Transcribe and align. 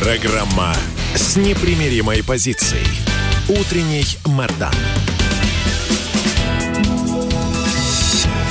Программа 0.00 0.74
с 1.16 1.36
непримиримой 1.36 2.22
позицией. 2.22 2.86
Утренний 3.48 4.04
Мордан. 4.26 4.72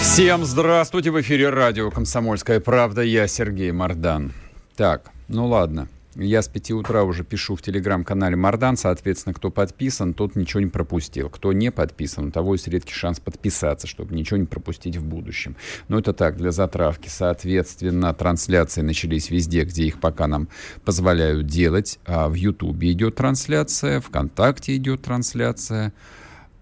Всем 0.02 0.44
здравствуйте! 0.44 1.10
В 1.10 1.22
эфире 1.22 1.50
радио 1.50 1.90
«Комсомольская 1.90 2.60
правда». 2.60 3.02
Я 3.02 3.28
Сергей 3.28 3.72
Мордан. 3.72 4.34
Так, 4.76 5.12
ну 5.30 5.48
ладно. 5.48 5.88
Я 6.20 6.42
с 6.42 6.48
5 6.48 6.72
утра 6.72 7.04
уже 7.04 7.24
пишу 7.24 7.56
в 7.56 7.62
телеграм-канале 7.62 8.36
Мардан, 8.36 8.76
соответственно, 8.76 9.36
кто 9.36 9.52
подписан, 9.52 10.16
тот 10.16 10.36
ничего 10.36 10.62
не 10.62 10.66
пропустил. 10.66 11.30
Кто 11.30 11.54
не 11.54 11.72
подписан, 11.72 12.30
у 12.30 12.32
того 12.32 12.54
есть 12.54 12.68
редкий 12.68 12.94
шанс 12.94 13.20
подписаться, 13.20 13.86
чтобы 13.86 14.16
ничего 14.16 14.38
не 14.38 14.48
пропустить 14.48 14.98
в 14.98 15.06
будущем. 15.06 15.56
Но 15.90 16.00
это 16.00 16.14
так, 16.14 16.36
для 16.38 16.50
затравки. 16.50 17.08
Соответственно, 17.08 18.16
трансляции 18.16 18.82
начались 18.82 19.30
везде, 19.30 19.64
где 19.64 19.84
их 19.84 20.00
пока 20.00 20.26
нам 20.26 20.48
позволяют 20.84 21.46
делать. 21.46 22.00
А 22.08 22.30
в 22.30 22.34
Ютубе 22.34 22.94
идет 22.94 23.16
трансляция, 23.16 24.02
ВКонтакте 24.02 24.76
идет 24.76 25.04
трансляция, 25.04 25.94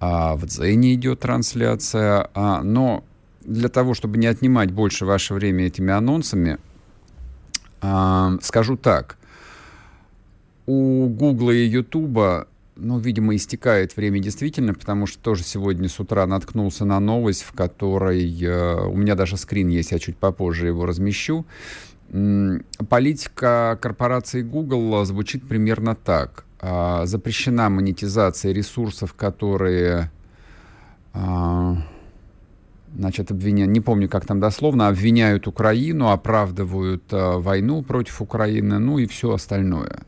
а 0.01 0.35
в 0.35 0.45
Дзене 0.47 0.95
идет 0.95 1.21
трансляция. 1.21 2.29
А, 2.33 2.61
но 2.61 3.05
для 3.39 3.69
того, 3.69 3.93
чтобы 3.93 4.17
не 4.17 4.27
отнимать 4.27 4.71
больше 4.71 5.05
ваше 5.05 5.33
время 5.33 5.67
этими 5.67 5.93
анонсами, 5.93 6.57
а, 7.79 8.33
скажу 8.41 8.75
так– 8.75 9.17
у 10.65 11.07
Гугла 11.07 11.51
и 11.51 11.65
Ютуба, 11.65 12.47
ну, 12.75 12.99
видимо, 12.99 13.35
истекает 13.35 13.95
время 13.95 14.19
действительно, 14.19 14.73
потому 14.73 15.05
что 15.05 15.19
тоже 15.19 15.43
сегодня 15.43 15.87
с 15.87 15.99
утра 15.99 16.25
наткнулся 16.25 16.85
на 16.85 16.99
новость, 16.99 17.43
в 17.43 17.53
которой 17.53 18.43
э, 18.43 18.87
у 18.87 18.95
меня 18.95 19.15
даже 19.15 19.37
скрин 19.37 19.69
есть, 19.69 19.91
я 19.91 19.99
чуть 19.99 20.17
попозже 20.17 20.67
его 20.67 20.85
размещу. 20.85 21.45
Политика 22.89 23.79
корпорации 23.81 24.41
Google 24.41 25.03
звучит 25.05 25.47
примерно 25.47 25.95
так. 25.95 26.45
А, 26.59 27.05
запрещена 27.05 27.69
монетизация 27.69 28.51
ресурсов, 28.51 29.13
которые 29.13 30.11
а, 31.13 31.77
значит, 32.95 33.31
обвиняют, 33.31 33.71
не 33.71 33.81
помню, 33.81 34.07
как 34.07 34.25
там 34.25 34.39
дословно, 34.39 34.87
обвиняют 34.87 35.47
Украину, 35.47 36.09
оправдывают 36.09 37.03
а, 37.11 37.39
войну 37.39 37.81
против 37.81 38.21
Украины, 38.21 38.79
ну 38.79 38.99
и 38.99 39.07
все 39.07 39.33
остальное 39.33 40.03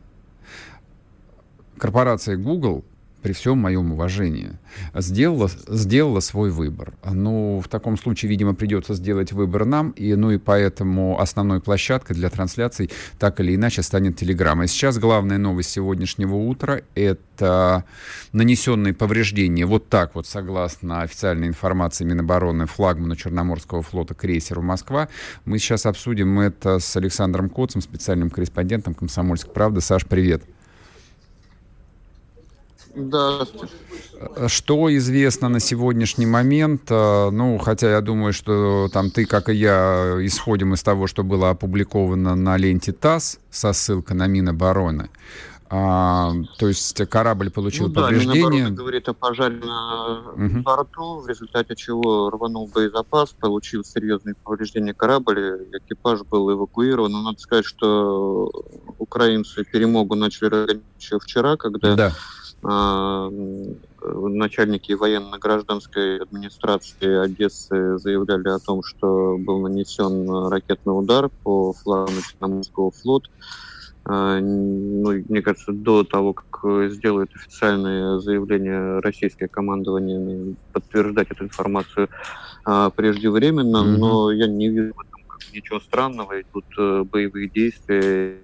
корпорация 1.77 2.37
Google 2.37 2.83
при 3.21 3.33
всем 3.33 3.57
моем 3.57 3.91
уважении, 3.91 4.51
сделала, 4.93 5.49
сделала 5.67 6.19
свой 6.19 6.51
выбор. 6.51 6.93
Ну, 7.03 7.61
в 7.63 7.67
таком 7.67 7.97
случае, 7.97 8.29
видимо, 8.29 8.53
придется 8.53 8.93
сделать 8.93 9.31
выбор 9.31 9.65
нам, 9.65 9.91
и, 9.91 10.15
ну 10.15 10.31
и 10.31 10.37
поэтому 10.37 11.19
основной 11.19 11.59
площадкой 11.59 12.13
для 12.13 12.29
трансляций 12.29 12.91
так 13.19 13.39
или 13.39 13.55
иначе 13.55 13.81
станет 13.81 14.17
Телеграм. 14.17 14.63
И 14.63 14.67
сейчас 14.67 14.97
главная 14.97 15.37
новость 15.37 15.71
сегодняшнего 15.71 16.35
утра— 16.35 16.81
это 16.95 17.83
нанесенные 18.31 18.93
повреждения, 18.93 19.65
вот 19.65 19.89
так 19.89 20.15
вот, 20.15 20.27
согласно 20.27 21.01
официальной 21.01 21.47
информации 21.47 22.05
Минобороны, 22.05 22.65
флагману 22.65 23.15
Черноморского 23.15 23.81
флота 23.81 24.13
крейсеру 24.13 24.61
«Москва». 24.61 25.09
Мы 25.43 25.59
сейчас 25.59 25.85
обсудим 25.85 26.39
это 26.39 26.79
с 26.79 26.95
Александром 26.95 27.49
Коцем, 27.49 27.81
специальным 27.81 28.29
корреспондентом 28.29 28.93
«Комсомольской 28.93 29.51
правды». 29.51 29.81
Саш, 29.81 30.05
привет. 30.05 30.43
Да. 32.97 33.45
Что 34.47 34.95
известно 34.97 35.49
на 35.49 35.59
сегодняшний 35.59 36.25
момент? 36.25 36.89
Э, 36.89 37.29
ну, 37.29 37.59
хотя 37.59 37.91
я 37.91 38.01
думаю, 38.01 38.33
что 38.33 38.89
там 38.91 39.11
ты, 39.11 39.25
как 39.25 39.49
и 39.49 39.53
я, 39.53 40.17
исходим 40.21 40.73
из 40.73 40.81
того, 40.81 41.05
что 41.05 41.23
было 41.23 41.51
опубликовано 41.51 42.35
на 42.35 42.57
ленте 42.57 42.91
ТАСС 42.91 43.39
со 43.51 43.73
ссылкой 43.73 44.17
на 44.17 44.25
Минобороны. 44.25 45.09
А, 45.69 46.31
то 46.57 46.67
есть 46.69 47.05
корабль 47.09 47.51
получил 47.51 47.89
ну, 47.89 47.93
повреждение. 47.93 48.69
Да, 48.69 48.71
говорит 48.71 49.09
о 49.09 49.13
пожаре 49.13 49.57
на 49.57 50.21
угу. 50.31 50.61
борту, 50.61 51.19
в 51.19 51.27
результате 51.27 51.75
чего 51.75 52.29
рванул 52.29 52.71
боезапас, 52.73 53.31
получил 53.31 53.83
серьезные 53.83 54.33
повреждения 54.43 54.93
корабль, 54.93 55.67
экипаж 55.73 56.21
был 56.23 56.51
эвакуирован. 56.51 57.11
Но 57.11 57.21
надо 57.21 57.39
сказать, 57.39 57.65
что 57.65 58.49
украинцы 58.97 59.65
перемогу 59.65 60.15
начали 60.15 60.81
еще 60.97 61.19
вчера, 61.19 61.57
когда 61.57 61.95
да 61.95 62.13
начальники 62.61 64.93
военно-гражданской 64.93 66.19
администрации 66.19 67.23
Одессы 67.23 67.97
заявляли 67.97 68.49
о 68.49 68.59
том, 68.59 68.83
что 68.83 69.37
был 69.37 69.61
нанесен 69.61 70.49
ракетный 70.49 70.97
удар 70.97 71.29
по 71.43 71.73
флагу 71.73 72.11
Черноморского 72.31 72.91
флота. 72.91 73.29
А, 74.09 74.39
ну, 74.39 75.11
мне 75.27 75.41
кажется, 75.41 75.73
до 75.73 76.03
того, 76.03 76.33
как 76.33 76.91
сделают 76.91 77.29
официальное 77.35 78.19
заявление 78.19 78.99
российское 78.99 79.49
командование, 79.49 80.55
подтверждать 80.71 81.29
эту 81.29 81.43
информацию 81.43 82.07
а, 82.63 82.89
преждевременно, 82.89 83.77
mm-hmm. 83.77 83.97
но 83.97 84.31
я 84.31 84.47
не 84.47 84.69
вижу 84.69 84.93
в 84.93 85.01
этом 85.01 85.17
ничего 85.53 85.79
странного. 85.79 86.41
Идут 86.41 86.65
э, 86.77 87.03
боевые 87.03 87.49
действия, 87.49 88.37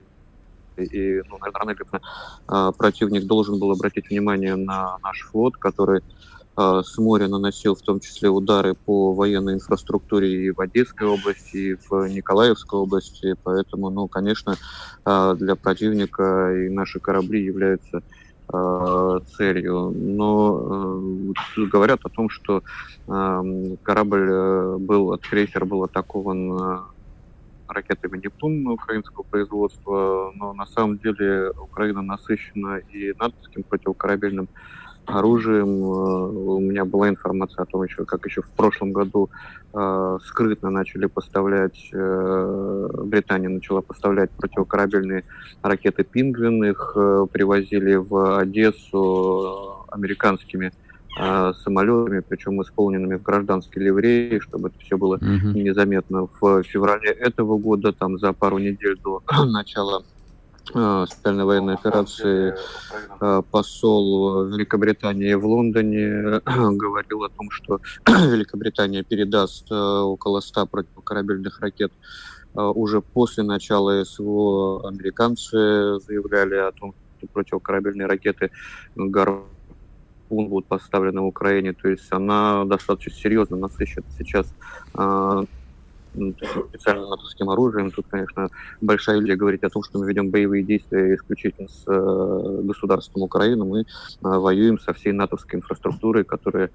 и, 0.78 1.22
ну, 1.30 1.38
рано 1.54 1.72
или 1.72 1.80
поздно 1.80 2.02
а, 2.48 2.72
противник 2.72 3.26
должен 3.26 3.60
был 3.60 3.72
обратить 3.72 4.10
внимание 4.10 4.56
на 4.56 4.98
наш 5.04 5.22
флот, 5.22 5.58
который 5.58 6.02
а, 6.56 6.84
с 6.84 6.98
моря 6.98 7.28
наносил 7.28 7.76
в 7.76 7.82
том 7.82 8.00
числе 8.00 8.30
удары 8.30 8.76
по 8.76 9.14
военной 9.14 9.56
инфраструктуре 9.56 10.46
и 10.46 10.52
в 10.52 10.60
Одесской 10.60 11.08
области, 11.08 11.58
и 11.58 11.76
в 11.76 12.08
Николаевской 12.08 12.80
области. 12.80 13.36
Поэтому, 13.44 13.90
ну, 13.90 14.08
конечно, 14.08 14.56
а, 15.06 15.34
для 15.36 15.56
противника 15.56 16.54
и 16.56 16.70
наши 16.70 17.00
корабли 17.00 17.44
являются 17.44 18.02
целью. 19.38 19.94
Но 19.96 21.34
э, 21.58 21.62
говорят 21.72 22.02
о 22.04 22.10
том, 22.10 22.30
что 22.30 22.62
э, 23.08 23.76
корабль 23.82 24.78
был, 24.80 25.18
крейсер 25.18 25.66
был 25.66 25.86
атакован 25.86 26.84
ракетами 27.68 28.18
«Нептун» 28.18 28.68
украинского 28.68 29.24
производства, 29.24 30.32
но 30.36 30.54
на 30.54 30.66
самом 30.66 30.98
деле 30.98 31.52
Украина 31.52 32.02
насыщена 32.02 32.78
и 32.92 33.14
натовским 33.20 33.64
противокорабельным 33.64 34.48
оружием. 35.06 35.68
Э, 35.68 36.28
у 36.56 36.60
меня 36.60 36.86
была 36.86 37.10
информация 37.10 37.64
о 37.64 37.66
том, 37.66 37.84
еще, 37.84 38.06
как 38.06 38.26
еще 38.26 38.42
в 38.42 38.50
прошлом 38.52 38.94
году 38.94 39.30
э, 39.74 40.18
скрытно 40.26 40.70
начали 40.70 41.08
поставлять, 41.08 41.90
э, 41.92 42.88
Британия 43.06 43.50
начала 43.50 43.82
поставлять 43.82 44.32
противокорабельные 44.32 45.24
ракеты 45.62 46.04
«Пингвин», 46.04 46.64
их 46.64 46.94
э, 46.96 47.28
привозили 47.32 47.96
в 47.96 48.40
Одессу 48.40 49.86
американскими 49.92 50.68
э, 50.68 50.83
самолетами, 51.16 52.22
причем 52.28 52.62
исполненными 52.62 53.16
в 53.16 53.24
гражданской 53.24 53.84
ливреи, 53.84 54.40
чтобы 54.40 54.70
это 54.70 54.80
все 54.80 54.98
было 54.98 55.18
mm-hmm. 55.18 55.54
незаметно. 55.54 56.28
В 56.42 56.64
феврале 56.64 57.12
этого 57.12 57.58
года, 57.58 57.94
там 57.94 58.18
за 58.18 58.34
пару 58.34 58.58
недель 58.58 58.98
до 59.00 59.22
начала 59.46 60.04
э, 60.74 61.06
специальной 61.10 61.46
военной 61.46 61.76
операции 61.76 62.56
э, 63.22 63.42
посол 63.52 64.48
Великобритании 64.48 65.34
в 65.36 65.46
Лондоне 65.46 66.42
говорил 66.46 67.24
о 67.24 67.30
том, 67.30 67.50
что 67.52 67.80
Великобритания 68.08 69.04
передаст 69.04 69.72
около 69.72 70.40
100 70.40 70.66
противокорабельных 70.68 71.60
ракет 71.60 71.92
уже 72.56 73.02
после 73.02 73.44
начала 73.44 74.04
СВО. 74.04 74.88
Американцы 74.88 76.00
заявляли 76.00 76.56
о 76.56 76.72
том, 76.72 76.94
что 77.18 77.28
противокорабельные 77.28 78.08
ракеты 78.08 78.52
Гарвард 78.96 79.53
ПУН 80.34 80.48
будут 80.48 80.68
поставлены 80.68 81.22
в 81.22 81.26
Украине. 81.26 81.74
То 81.74 81.90
есть 81.90 82.12
она 82.12 82.66
достаточно 82.66 83.14
серьезно 83.14 83.58
насыщена 83.58 84.06
сейчас 84.18 84.54
специальным 86.14 87.10
натовским 87.10 87.50
оружием. 87.50 87.92
Тут, 87.92 88.06
конечно, 88.10 88.50
большая 88.82 89.22
идея 89.22 89.36
говорить 89.36 89.64
о 89.64 89.70
том, 89.70 89.84
что 89.84 90.00
мы 90.00 90.08
ведем 90.08 90.30
боевые 90.30 90.64
действия 90.64 91.16
исключительно 91.16 91.68
с 91.68 91.84
э, 91.88 92.62
государством 92.64 93.24
Украины. 93.24 93.66
Мы 93.66 93.82
э, 93.82 93.86
воюем 94.22 94.80
со 94.80 94.94
всей 94.94 95.12
натовской 95.12 95.60
инфраструктурой, 95.60 96.24
которая 96.24 96.70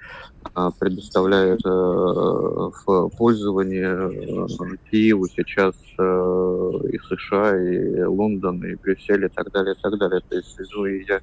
э, 0.54 0.70
предоставляет 0.78 1.60
э, 1.64 1.68
в 1.68 3.10
пользование 3.16 4.46
Киеву 4.90 5.26
сейчас 5.28 5.74
и 5.98 6.98
США, 6.98 7.56
и 7.60 8.02
Лондон, 8.02 8.64
и 8.64 8.74
Брюссель, 8.74 9.24
и 9.24 9.28
так 9.28 9.50
далее, 9.52 9.74
и 9.74 9.80
так 9.80 9.98
далее. 9.98 10.20
То 10.28 10.36
есть, 10.36 10.58
ну, 10.74 10.86
я 10.86 11.20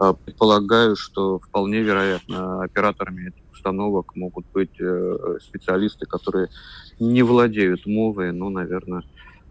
э, 0.00 0.14
предполагаю, 0.24 0.96
что 0.96 1.38
вполне 1.38 1.80
вероятно 1.80 2.62
операторами 2.62 3.28
этих 3.28 3.45
установок 3.56 4.14
могут 4.14 4.46
быть 4.52 4.80
э, 4.80 5.38
специалисты, 5.40 6.06
которые 6.06 6.48
не 7.00 7.22
владеют 7.22 7.86
мовой, 7.86 8.32
но, 8.32 8.50
наверное, 8.50 9.02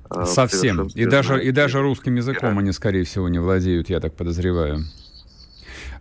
э, 0.10 0.26
Совсем. 0.26 0.88
И 0.96 1.06
даже, 1.06 1.44
и 1.44 1.52
даже 1.52 1.82
русским 1.82 2.16
языком 2.16 2.58
они, 2.58 2.72
скорее 2.72 3.04
всего, 3.04 3.28
не 3.30 3.40
владеют, 3.40 3.90
я 3.90 4.00
так 4.00 4.14
подозреваю. 4.14 4.80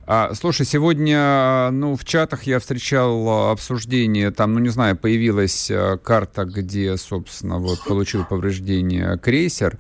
А, 0.06 0.34
слушай, 0.34 0.66
сегодня, 0.66 1.70
ну, 1.70 1.96
в 1.96 2.04
чатах 2.04 2.42
я 2.42 2.58
встречал 2.58 3.50
обсуждение, 3.50 4.30
там, 4.30 4.52
ну, 4.52 4.60
не 4.60 4.68
знаю, 4.68 4.98
появилась 4.98 5.70
э, 5.70 5.96
карта, 6.02 6.44
где, 6.44 6.98
собственно, 6.98 7.58
вот, 7.58 7.82
получил 7.84 8.26
повреждение 8.26 9.16
крейсер, 9.16 9.78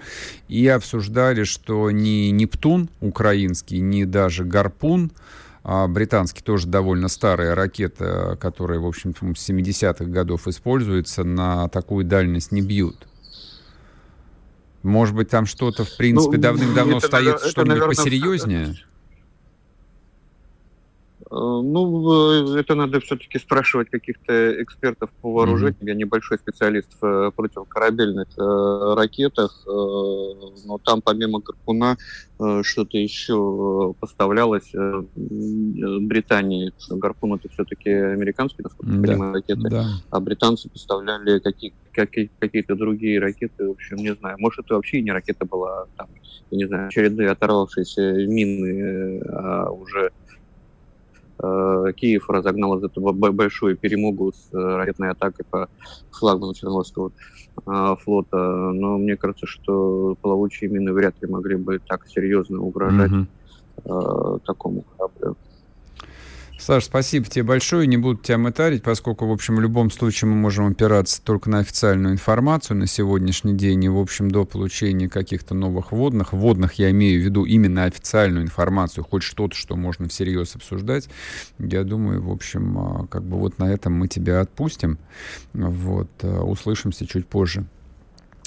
и 0.48 0.66
обсуждали, 0.66 1.44
что 1.44 1.90
ни 1.90 2.30
Нептун 2.30 2.88
украинский, 3.02 3.80
ни 3.80 4.04
даже 4.04 4.44
Гарпун, 4.44 5.10
британский 5.64 6.42
тоже 6.42 6.66
довольно 6.66 7.08
старая 7.08 7.54
ракета, 7.54 8.36
которая, 8.40 8.78
в 8.78 8.86
общем, 8.86 9.14
с 9.14 9.48
70-х 9.48 10.04
годов 10.04 10.46
используется, 10.46 11.24
на 11.24 11.68
такую 11.68 12.04
дальность 12.04 12.52
не 12.52 12.60
бьют. 12.60 13.08
Может 14.82 15.14
быть, 15.14 15.30
там 15.30 15.46
что-то, 15.46 15.84
в 15.84 15.96
принципе, 15.96 16.36
ну, 16.36 16.42
давным-давно 16.42 17.00
стоит 17.00 17.40
что-нибудь 17.40 17.86
посерьезнее? 17.86 18.76
Э, 21.34 21.60
ну, 21.62 22.54
это 22.54 22.74
надо 22.74 23.00
все-таки 23.00 23.38
спрашивать 23.38 23.90
каких-то 23.90 24.62
экспертов 24.62 25.10
по 25.20 25.32
вооружению. 25.32 25.80
Mm-hmm. 25.80 25.88
Я 25.88 25.94
небольшой 25.94 26.38
специалист 26.38 26.88
в 27.00 27.04
э, 27.04 27.30
противокорабельных 27.32 28.28
э, 28.38 28.94
ракетах, 28.96 29.64
э, 29.66 29.70
но 29.70 30.78
там 30.84 31.02
помимо 31.02 31.40
Гарпуна 31.40 31.96
э, 32.38 32.62
что-то 32.62 32.98
еще 32.98 33.94
поставлялось 33.98 34.72
э, 34.74 35.02
Британии. 35.16 36.72
Гарпун 36.88 37.34
это 37.34 37.48
все-таки 37.48 37.90
американский, 37.90 38.62
насколько 38.62 38.94
я 38.94 39.02
понимаю, 39.02 39.34
ракеты, 39.34 39.68
да. 39.68 39.86
а 40.10 40.20
британцы 40.20 40.68
поставляли 40.68 41.40
какие, 41.40 41.74
какие, 41.92 42.30
какие-то 42.38 42.76
другие 42.76 43.18
ракеты. 43.18 43.66
В 43.66 43.72
общем, 43.72 43.96
не 43.96 44.14
знаю, 44.14 44.36
может 44.38 44.60
это 44.60 44.74
вообще 44.74 45.00
не 45.00 45.10
ракета 45.10 45.44
была, 45.44 45.86
там, 45.96 46.08
я 46.50 46.58
не 46.58 46.66
знаю, 46.66 46.90
череды 46.90 47.26
оторвавшиеся 47.26 48.12
мины, 48.26 49.20
а 49.26 49.70
уже 49.70 50.12
Э, 50.23 50.23
Киев 51.38 52.30
разогнал 52.30 52.78
из 52.78 52.84
этого 52.84 53.12
большую 53.12 53.76
перемогу 53.76 54.32
с 54.32 54.52
э, 54.52 54.56
ракетной 54.56 55.10
атакой 55.10 55.44
по 55.50 55.68
флагману 56.10 56.54
Черноморского 56.54 57.12
э, 57.66 57.96
флота. 58.02 58.36
Но 58.36 58.98
мне 58.98 59.16
кажется, 59.16 59.46
что 59.46 60.16
плавучие 60.20 60.70
мины 60.70 60.92
вряд 60.92 61.20
ли 61.20 61.28
могли 61.28 61.56
бы 61.56 61.80
так 61.80 62.06
серьезно 62.06 62.60
угрожать 62.60 63.12
угу. 63.12 64.40
такому 64.44 64.84
кораблю. 64.96 65.36
Саш, 66.56 66.84
спасибо 66.84 67.26
тебе 67.26 67.42
большое. 67.42 67.86
Не 67.86 67.96
буду 67.96 68.20
тебя 68.22 68.38
мытарить, 68.38 68.82
поскольку, 68.82 69.26
в 69.26 69.32
общем, 69.32 69.56
в 69.56 69.60
любом 69.60 69.90
случае 69.90 70.30
мы 70.30 70.36
можем 70.36 70.66
опираться 70.66 71.20
только 71.20 71.50
на 71.50 71.58
официальную 71.58 72.14
информацию 72.14 72.76
на 72.76 72.86
сегодняшний 72.86 73.54
день. 73.54 73.84
И, 73.84 73.88
в 73.88 73.98
общем, 73.98 74.30
до 74.30 74.44
получения 74.44 75.08
каких-то 75.08 75.54
новых 75.54 75.92
водных, 75.92 76.32
водных 76.32 76.74
я 76.74 76.90
имею 76.90 77.20
в 77.20 77.24
виду 77.24 77.44
именно 77.44 77.84
официальную 77.84 78.44
информацию, 78.44 79.04
хоть 79.04 79.24
что-то, 79.24 79.56
что 79.56 79.76
можно 79.76 80.08
всерьез 80.08 80.54
обсуждать, 80.54 81.08
я 81.58 81.82
думаю, 81.82 82.22
в 82.22 82.30
общем, 82.30 82.78
а, 82.78 83.06
как 83.08 83.24
бы 83.24 83.36
вот 83.36 83.58
на 83.58 83.72
этом 83.72 83.92
мы 83.94 84.08
тебя 84.08 84.40
отпустим. 84.40 84.98
Вот, 85.52 86.08
а, 86.22 86.42
услышимся 86.44 87.06
чуть 87.06 87.26
позже. 87.26 87.66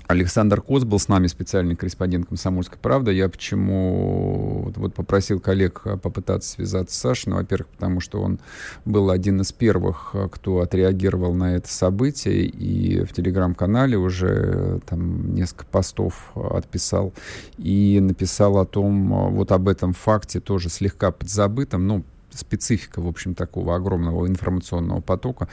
Александр 0.08 0.62
Коц 0.62 0.86
был 0.86 1.00
с 1.00 1.10
нами, 1.10 1.28
специальный 1.28 1.76
корреспондент 1.76 2.30
«Комсомольской 2.30 2.78
правды». 2.80 3.12
Я 3.12 3.28
почему 3.28 4.64
вот, 4.64 4.78
вот 4.78 4.94
попросил 4.94 5.42
коллег 5.42 5.82
а, 5.84 5.98
попытаться 5.98 6.50
связаться 6.50 6.96
с 6.96 7.00
Сашей, 7.00 7.32
ну, 7.32 7.36
во-первых, 7.36 7.68
потому 7.68 8.00
что 8.00 8.22
он 8.22 8.40
был 8.86 9.10
один 9.10 9.42
из 9.42 9.52
первых, 9.52 10.12
а, 10.14 10.30
кто 10.30 10.62
отреагировал 10.62 11.34
на 11.34 11.56
это 11.56 11.68
событие, 11.68 12.46
и 12.46 13.04
в 13.04 13.12
телеграм-канале 13.12 13.98
уже 13.98 14.28
э, 14.30 14.80
там 14.86 15.36
несколько 15.36 15.66
постов 15.66 16.32
отписал, 16.36 17.14
и 17.58 18.00
написал 18.00 18.60
о 18.60 18.66
том, 18.66 19.34
вот 19.34 19.52
об 19.52 19.68
этом 19.68 19.92
факте 19.92 20.40
тоже 20.40 20.70
слегка 20.70 21.12
подзабытом, 21.12 21.86
ну, 21.86 22.06
специфика, 22.38 23.02
в 23.02 23.08
общем, 23.08 23.36
такого 23.36 23.76
огромного 23.76 24.28
информационного 24.28 25.02
потока 25.02 25.48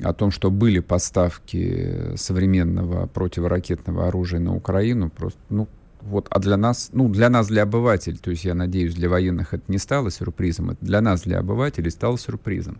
о 0.00 0.12
том, 0.12 0.30
что 0.30 0.50
были 0.50 0.80
поставки 0.80 2.16
современного 2.16 3.06
противоракетного 3.06 4.08
оружия 4.08 4.40
на 4.40 4.54
Украину, 4.54 5.10
просто, 5.10 5.38
ну, 5.50 5.68
вот, 6.02 6.26
а 6.30 6.40
для 6.40 6.56
нас, 6.56 6.90
ну, 6.92 7.08
для 7.08 7.30
нас, 7.30 7.46
для 7.46 7.62
обывателей, 7.62 8.18
то 8.18 8.30
есть 8.30 8.44
я 8.44 8.54
надеюсь, 8.54 8.94
для 8.94 9.08
военных 9.08 9.54
это 9.54 9.62
не 9.68 9.78
стало 9.78 10.10
сюрпризом, 10.10 10.70
это 10.70 10.84
для 10.84 11.00
нас, 11.00 11.22
для 11.22 11.38
обывателей 11.38 11.90
стало 11.90 12.18
сюрпризом. 12.18 12.78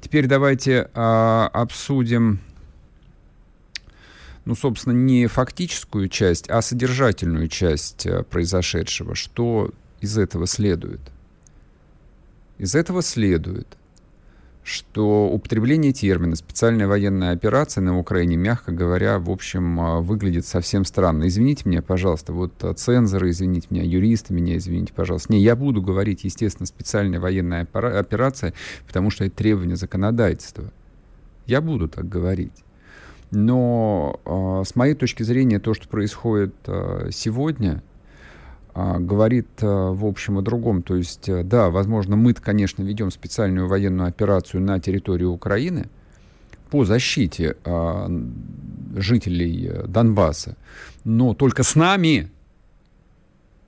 Теперь 0.00 0.26
давайте 0.26 0.88
а, 0.94 1.50
обсудим, 1.52 2.40
ну, 4.44 4.54
собственно, 4.54 4.94
не 4.94 5.26
фактическую 5.26 6.08
часть, 6.08 6.48
а 6.48 6.62
содержательную 6.62 7.48
часть 7.48 8.06
а, 8.06 8.22
произошедшего. 8.22 9.14
Что 9.16 9.70
из 10.00 10.16
этого 10.16 10.46
следует? 10.46 11.00
Из 12.62 12.76
этого 12.76 13.02
следует, 13.02 13.76
что 14.62 15.28
употребление 15.28 15.92
термина 15.92 16.36
«специальная 16.36 16.86
военная 16.86 17.32
операция» 17.32 17.82
на 17.82 17.98
Украине, 17.98 18.36
мягко 18.36 18.70
говоря, 18.70 19.18
в 19.18 19.30
общем, 19.30 19.80
а, 19.80 20.00
выглядит 20.00 20.46
совсем 20.46 20.84
странно. 20.84 21.26
Извините 21.26 21.68
меня, 21.68 21.82
пожалуйста, 21.82 22.32
вот 22.32 22.52
а, 22.62 22.72
цензоры, 22.74 23.30
извините 23.30 23.66
меня, 23.70 23.82
юристы 23.82 24.32
меня, 24.32 24.56
извините, 24.56 24.92
пожалуйста. 24.92 25.32
Не, 25.32 25.40
я 25.40 25.56
буду 25.56 25.82
говорить, 25.82 26.22
естественно, 26.22 26.66
специальная 26.66 27.18
военная 27.18 27.62
операция, 27.72 28.54
потому 28.86 29.10
что 29.10 29.24
это 29.24 29.34
требование 29.34 29.74
законодательства. 29.74 30.72
Я 31.46 31.60
буду 31.62 31.88
так 31.88 32.08
говорить. 32.08 32.62
Но 33.32 34.20
э, 34.24 34.62
с 34.64 34.76
моей 34.76 34.94
точки 34.94 35.24
зрения 35.24 35.58
то, 35.58 35.74
что 35.74 35.88
происходит 35.88 36.54
э, 36.66 37.08
сегодня, 37.10 37.82
говорит, 38.74 39.48
а, 39.60 39.92
в 39.92 40.04
общем, 40.06 40.38
о 40.38 40.42
другом. 40.42 40.82
То 40.82 40.96
есть, 40.96 41.28
э, 41.28 41.42
да, 41.42 41.70
возможно, 41.70 42.16
мы, 42.16 42.32
конечно, 42.34 42.82
ведем 42.82 43.10
специальную 43.10 43.68
военную 43.68 44.08
операцию 44.08 44.62
на 44.62 44.80
территории 44.80 45.24
Украины 45.24 45.88
по 46.70 46.84
защите 46.84 47.56
а, 47.64 48.10
жителей 48.96 49.68
э, 49.68 49.86
Донбасса, 49.86 50.56
но 51.04 51.34
только 51.34 51.62
с 51.62 51.74
нами 51.74 52.30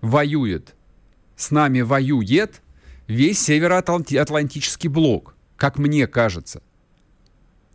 воюет, 0.01 0.75
с 1.37 1.51
нами 1.51 1.83
воюет 1.83 2.63
весь 3.07 3.43
Североатлантический 3.43 4.89
блок, 4.89 5.35
как 5.57 5.79
мне 5.79 6.07
кажется. 6.07 6.63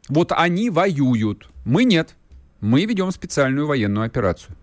Вот 0.07 0.31
они 0.31 0.71
воюют, 0.71 1.49
мы 1.65 1.83
нет. 1.83 2.15
Мы 2.61 2.85
ведем 2.85 3.11
специальную 3.11 3.67
военную 3.67 4.05
операцию. 4.05 4.55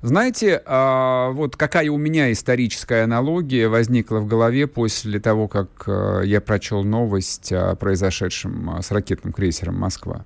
Знаете, 0.00 0.62
а, 0.64 1.30
вот 1.32 1.56
какая 1.56 1.90
у 1.90 1.96
меня 1.96 2.30
историческая 2.30 3.02
аналогия 3.02 3.68
возникла 3.68 4.18
в 4.18 4.28
голове 4.28 4.68
после 4.68 5.18
того, 5.18 5.48
как 5.48 5.68
а, 5.88 6.20
я 6.20 6.40
прочел 6.40 6.84
новость 6.84 7.52
о 7.52 7.74
произошедшем 7.74 8.70
а, 8.70 8.82
с 8.82 8.92
ракетным 8.92 9.32
крейсером 9.32 9.76
«Москва». 9.76 10.24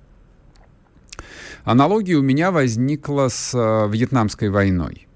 Аналогия 1.63 2.15
у 2.15 2.21
меня 2.21 2.51
возникла 2.51 3.29
с 3.29 3.53
Вьетнамской 3.89 4.49
войной. 4.49 5.07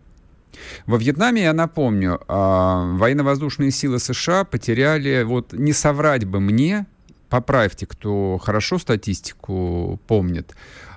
Во 0.85 0.97
Вьетнаме, 0.97 1.43
я 1.43 1.53
напомню, 1.53 2.21
военно-воздушные 2.27 3.69
силы 3.69 3.99
США 3.99 4.45
потеряли, 4.45 5.23
вот 5.23 5.51
не 5.51 5.73
соврать 5.73 6.23
бы 6.23 6.39
мне, 6.39 6.85
поправьте, 7.27 7.85
кто 7.85 8.37
хорошо 8.37 8.79
статистику 8.79 9.99
помнит, 10.07 10.55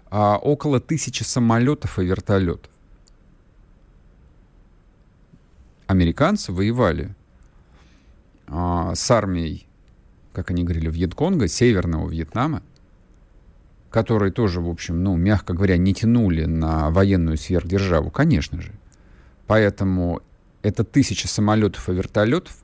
около 0.09 0.79
тысячи 0.79 1.25
самолетов 1.25 1.99
и 1.99 2.05
вертолетов. 2.05 2.71
Американцы 5.91 6.53
воевали 6.53 7.15
а, 8.47 8.95
с 8.95 9.11
армией, 9.11 9.67
как 10.33 10.51
они 10.51 10.63
говорили, 10.63 10.89
Вьетконга, 10.89 11.49
Северного 11.49 12.09
Вьетнама, 12.09 12.63
которые 13.91 14.31
тоже, 14.31 14.61
в 14.61 14.69
общем, 14.69 15.03
ну, 15.03 15.17
мягко 15.17 15.53
говоря, 15.53 15.77
не 15.77 15.93
тянули 15.93 16.45
на 16.45 16.91
военную 16.91 17.37
сверхдержаву, 17.37 18.11
конечно 18.11 18.61
же. 18.63 18.73
Поэтому 19.49 20.23
это 20.63 20.85
тысяча 20.85 21.27
самолетов 21.27 21.89
и 21.89 21.93
вертолетов 21.93 22.57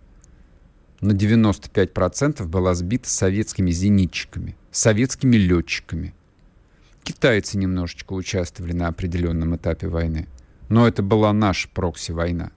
на 1.00 1.10
95% 1.10 2.46
была 2.46 2.74
сбита 2.74 3.10
советскими 3.10 3.72
зенитчиками, 3.72 4.56
советскими 4.70 5.34
летчиками. 5.36 6.14
Китайцы 7.02 7.58
немножечко 7.58 8.12
участвовали 8.12 8.72
на 8.72 8.86
определенном 8.86 9.56
этапе 9.56 9.88
войны. 9.88 10.28
Но 10.68 10.86
это 10.86 11.02
была 11.02 11.32
наша 11.32 11.68
прокси-война. 11.68 12.52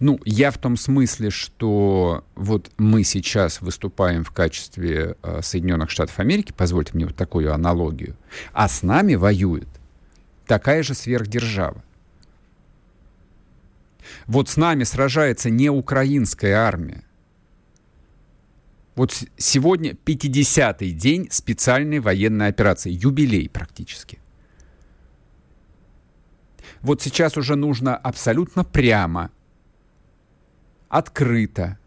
Ну, 0.00 0.18
я 0.24 0.50
в 0.50 0.58
том 0.58 0.76
смысле, 0.76 1.30
что 1.30 2.24
вот 2.34 2.70
мы 2.78 3.04
сейчас 3.04 3.60
выступаем 3.60 4.24
в 4.24 4.30
качестве 4.30 5.16
э, 5.22 5.40
Соединенных 5.42 5.90
Штатов 5.90 6.18
Америки, 6.18 6.52
позвольте 6.56 6.92
мне 6.94 7.06
вот 7.06 7.16
такую 7.16 7.52
аналогию, 7.52 8.16
а 8.52 8.68
с 8.68 8.82
нами 8.82 9.14
воюет 9.14 9.68
такая 10.46 10.82
же 10.82 10.94
сверхдержава. 10.94 11.82
Вот 14.26 14.48
с 14.48 14.56
нами 14.56 14.84
сражается 14.84 15.50
не 15.50 15.70
украинская 15.70 16.56
армия. 16.56 17.04
Вот 18.94 19.12
сегодня 19.36 19.92
50-й 19.92 20.92
день 20.92 21.28
специальной 21.30 21.98
военной 21.98 22.48
операции, 22.48 22.92
юбилей 22.92 23.48
практически. 23.48 24.20
Вот 26.80 27.02
сейчас 27.02 27.36
уже 27.36 27.56
нужно 27.56 27.96
абсолютно 27.96 28.62
прямо, 28.62 29.30
открыто 30.96 31.78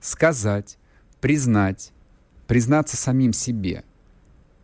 сказать, 0.00 0.78
признать, 1.20 1.92
признаться 2.46 2.96
самим 2.96 3.32
себе, 3.32 3.84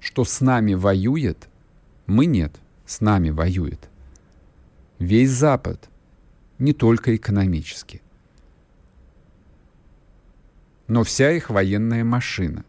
что 0.00 0.24
с 0.24 0.40
нами 0.40 0.74
воюет, 0.74 1.48
мы 2.06 2.26
нет, 2.26 2.56
с 2.86 3.00
нами 3.00 3.30
воюет 3.30 3.88
весь 4.98 5.30
Запад– 5.30 5.90
не 6.58 6.72
только 6.72 7.14
экономически, 7.14 8.00
но 10.88 11.02
вся 11.04 11.32
их 11.32 11.50
военная 11.50 12.04
машина. 12.04 12.64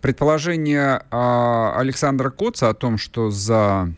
Предположение 0.00 1.04
а, 1.10 1.78
Александра 1.78 2.30
Коца 2.30 2.68
о 2.68 2.74
том, 2.74 2.98
что 2.98 3.30
за 3.30 3.94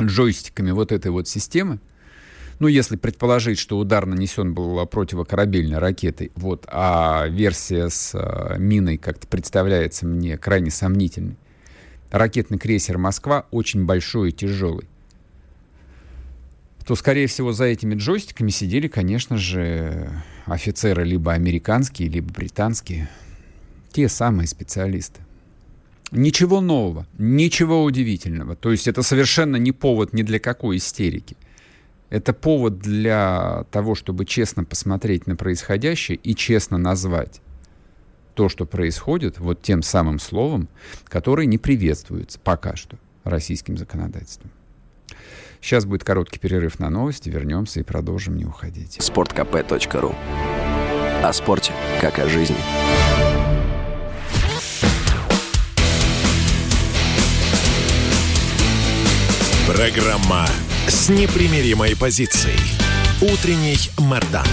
джойстиками 0.00 0.70
вот 0.70 0.90
этой 0.90 1.10
вот 1.10 1.28
системы, 1.28 1.78
ну, 2.58 2.68
если 2.68 2.96
предположить, 2.96 3.58
что 3.58 3.78
удар 3.78 4.06
нанесен 4.06 4.54
был 4.54 4.84
противокорабельной 4.86 5.78
ракетой, 5.78 6.32
вот, 6.34 6.64
а 6.68 7.26
версия 7.28 7.88
с 7.88 8.12
а, 8.14 8.56
миной 8.58 8.96
как-то 8.96 9.26
представляется 9.26 10.06
мне 10.06 10.38
крайне 10.38 10.70
сомнительной, 10.70 11.36
ракетный 12.10 12.58
крейсер 12.58 12.98
«Москва» 12.98 13.46
очень 13.50 13.84
большой 13.84 14.30
и 14.30 14.32
тяжелый 14.32 14.86
то, 16.86 16.94
скорее 16.96 17.26
всего, 17.26 17.52
за 17.52 17.64
этими 17.64 17.94
джойстиками 17.94 18.50
сидели, 18.50 18.88
конечно 18.88 19.38
же, 19.38 20.10
офицеры 20.44 21.04
либо 21.04 21.32
американские, 21.32 22.08
либо 22.08 22.30
британские. 22.32 23.08
Те 23.92 24.08
самые 24.08 24.46
специалисты. 24.46 25.20
Ничего 26.10 26.60
нового, 26.60 27.06
ничего 27.16 27.82
удивительного. 27.82 28.54
То 28.54 28.70
есть 28.70 28.86
это 28.86 29.02
совершенно 29.02 29.56
не 29.56 29.72
повод 29.72 30.12
ни 30.12 30.22
для 30.22 30.38
какой 30.38 30.76
истерики. 30.76 31.36
Это 32.10 32.32
повод 32.32 32.78
для 32.78 33.64
того, 33.70 33.94
чтобы 33.94 34.24
честно 34.24 34.64
посмотреть 34.64 35.26
на 35.26 35.36
происходящее 35.36 36.16
и 36.16 36.34
честно 36.34 36.78
назвать 36.78 37.40
то, 38.34 38.48
что 38.48 38.66
происходит, 38.66 39.38
вот 39.38 39.62
тем 39.62 39.82
самым 39.82 40.18
словом, 40.18 40.68
которое 41.04 41.46
не 41.46 41.58
приветствуется 41.58 42.38
пока 42.38 42.76
что 42.76 42.98
российским 43.22 43.76
законодательством. 43.76 44.50
Сейчас 45.60 45.86
будет 45.86 46.04
короткий 46.04 46.38
перерыв 46.38 46.78
на 46.78 46.90
новости. 46.90 47.30
Вернемся 47.30 47.80
и 47.80 47.82
продолжим 47.82 48.36
не 48.36 48.44
уходить. 48.44 48.98
Спорткп.ру 49.00 50.14
О 51.22 51.32
спорте, 51.32 51.72
как 52.02 52.18
о 52.18 52.28
жизни. 52.28 52.56
Программа 59.66 60.46
с 60.88 61.08
непримиримой 61.08 61.96
позицией. 61.96 62.58
Утренний 63.22 63.76
Мордан. 63.98 64.46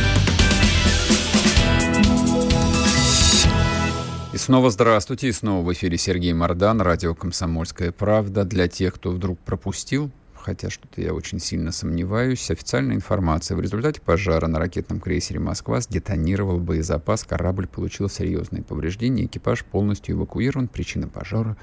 И 4.33 4.37
снова 4.37 4.69
здравствуйте, 4.69 5.27
и 5.27 5.31
снова 5.33 5.65
в 5.65 5.73
эфире 5.73 5.97
Сергей 5.97 6.31
Мордан, 6.33 6.79
радио 6.81 7.13
«Комсомольская 7.13 7.91
правда». 7.91 8.45
Для 8.45 8.69
тех, 8.69 8.95
кто 8.95 9.11
вдруг 9.11 9.39
пропустил 9.39 10.09
хотя 10.41 10.69
что-то 10.69 11.01
я 11.01 11.13
очень 11.13 11.39
сильно 11.39 11.71
сомневаюсь. 11.71 12.51
Официальная 12.51 12.95
информация. 12.95 13.55
В 13.55 13.61
результате 13.61 14.01
пожара 14.01 14.47
на 14.47 14.59
ракетном 14.59 14.99
крейсере 14.99 15.39
«Москва» 15.39 15.81
сдетонировал 15.81 16.59
боезапас, 16.59 17.23
корабль 17.23 17.67
получил 17.67 18.09
серьезные 18.09 18.63
повреждения, 18.63 19.25
экипаж 19.25 19.63
полностью 19.63 20.15
эвакуирован, 20.15 20.67
причины 20.67 21.07
пожара 21.07 21.57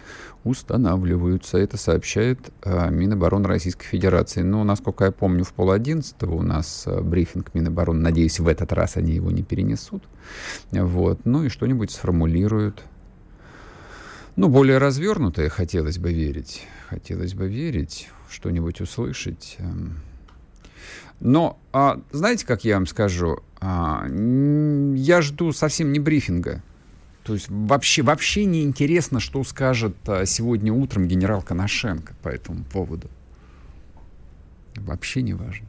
устанавливаются. 0.44 1.58
Это 1.58 1.76
сообщает 1.76 2.52
э, 2.62 2.90
Минобороны 2.90 3.48
Российской 3.48 3.86
Федерации. 3.86 4.42
Но, 4.42 4.64
насколько 4.64 5.04
я 5.04 5.12
помню, 5.12 5.44
в 5.44 5.52
пол 5.52 5.72
одиннадцатого 5.72 6.34
у 6.34 6.42
нас 6.42 6.84
э, 6.86 7.00
брифинг 7.00 7.54
Минобороны. 7.54 8.00
Надеюсь, 8.00 8.40
в 8.40 8.48
этот 8.48 8.72
раз 8.72 8.96
они 8.96 9.12
его 9.12 9.30
не 9.30 9.42
перенесут. 9.42 10.02
Вот. 10.70 11.26
Ну 11.26 11.44
и 11.44 11.48
что-нибудь 11.48 11.90
сформулируют. 11.90 12.82
Ну, 14.36 14.48
более 14.48 14.78
развернутое 14.78 15.48
хотелось 15.48 15.98
бы 15.98 16.12
верить. 16.12 16.62
Хотелось 16.88 17.34
бы 17.34 17.48
верить 17.48 18.08
что-нибудь 18.30 18.80
услышать. 18.80 19.56
Эм. 19.58 20.00
Но, 21.20 21.58
а, 21.72 22.00
знаете, 22.12 22.46
как 22.46 22.64
я 22.64 22.74
вам 22.74 22.86
скажу, 22.86 23.40
а, 23.60 24.06
я 24.06 25.20
жду 25.22 25.52
совсем 25.52 25.92
не 25.92 25.98
брифинга. 25.98 26.62
То 27.24 27.34
есть 27.34 27.46
вообще, 27.48 28.02
вообще 28.02 28.44
не 28.44 28.62
интересно, 28.62 29.20
что 29.20 29.42
скажет 29.44 29.96
а, 30.06 30.24
сегодня 30.24 30.72
утром 30.72 31.08
генерал 31.08 31.42
Коношенко 31.42 32.14
по 32.22 32.28
этому 32.28 32.64
поводу. 32.64 33.08
Вообще 34.76 35.22
не 35.22 35.34
важно. 35.34 35.66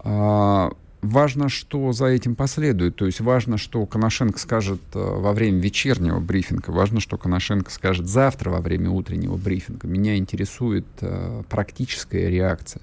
А, 0.00 0.70
важно, 1.02 1.48
что 1.48 1.92
за 1.92 2.06
этим 2.06 2.34
последует. 2.34 2.96
То 2.96 3.06
есть 3.06 3.20
важно, 3.20 3.58
что 3.58 3.84
Коношенко 3.86 4.38
скажет 4.38 4.80
э, 4.94 4.98
во 4.98 5.32
время 5.32 5.58
вечернего 5.58 6.20
брифинга, 6.20 6.70
важно, 6.70 7.00
что 7.00 7.16
Коношенко 7.16 7.70
скажет 7.70 8.06
завтра 8.06 8.50
во 8.50 8.60
время 8.60 8.90
утреннего 8.90 9.36
брифинга. 9.36 9.86
Меня 9.86 10.16
интересует 10.16 10.86
э, 11.00 11.42
практическая 11.48 12.28
реакция 12.28 12.82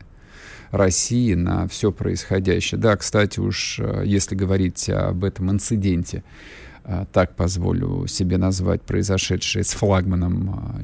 России 0.71 1.33
на 1.33 1.67
все 1.67 1.91
происходящее. 1.91 2.79
Да, 2.79 2.95
кстати, 2.97 3.39
уж 3.39 3.79
э, 3.79 4.03
если 4.05 4.35
говорить 4.35 4.89
об 4.89 5.23
этом 5.23 5.51
инциденте, 5.51 6.23
так 7.13 7.35
позволю 7.35 8.05
себе 8.05 8.37
назвать 8.37 8.83
произошедшее 8.83 9.63
с 9.63 9.71
флагманом 9.71 10.83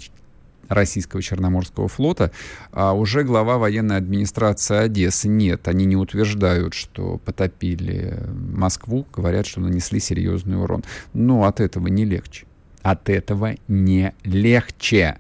российского 0.72 1.22
Черноморского 1.22 1.88
флота, 1.88 2.32
а 2.72 2.94
уже 2.94 3.24
глава 3.24 3.58
военной 3.58 3.98
администрации 3.98 4.78
Одессы. 4.78 5.28
Нет, 5.28 5.68
они 5.68 5.86
не 5.86 5.98
утверждают, 5.98 6.74
что 6.74 7.18
потопили 7.18 8.24
Москву, 8.32 9.06
говорят, 9.14 9.46
что 9.46 9.60
нанесли 9.60 10.00
серьезный 10.00 10.62
урон. 10.62 10.84
Но 11.14 11.44
от 11.44 11.60
этого 11.60 11.88
не 11.88 12.06
легче. 12.06 12.46
От 12.82 13.10
этого 13.10 13.56
не 13.68 14.14
легче. 14.24 15.18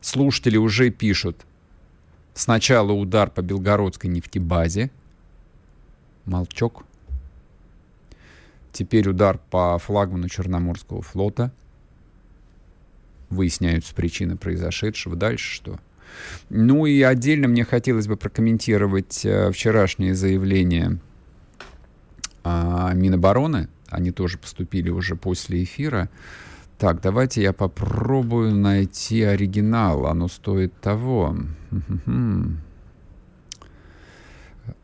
Слушатели 0.00 0.56
уже 0.56 0.90
пишут. 0.90 1.44
Сначала 2.34 2.92
удар 2.92 3.30
по 3.30 3.42
Белгородской 3.42 4.10
нефтебазе. 4.10 4.90
Молчок. 6.24 6.84
Теперь 8.72 9.08
удар 9.08 9.38
по 9.50 9.78
флагману 9.78 10.28
Черноморского 10.28 11.02
флота– 11.02 11.52
выясняются 13.30 13.94
причины 13.94 14.36
произошедшего. 14.36 15.16
Дальше 15.16 15.54
что? 15.54 15.80
Ну 16.48 16.86
и 16.86 17.02
отдельно 17.02 17.48
мне 17.48 17.64
хотелось 17.64 18.06
бы 18.06 18.16
прокомментировать 18.16 19.24
э, 19.24 19.50
вчерашнее 19.50 20.14
заявление 20.14 20.98
э, 22.44 22.90
Минобороны. 22.94 23.68
Они 23.88 24.10
тоже 24.10 24.38
поступили 24.38 24.90
уже 24.90 25.16
после 25.16 25.62
эфира. 25.62 26.08
Так, 26.78 27.00
давайте 27.00 27.42
я 27.42 27.52
попробую 27.52 28.54
найти 28.54 29.22
оригинал. 29.22 30.06
Оно 30.06 30.28
стоит 30.28 30.78
того. 30.80 31.36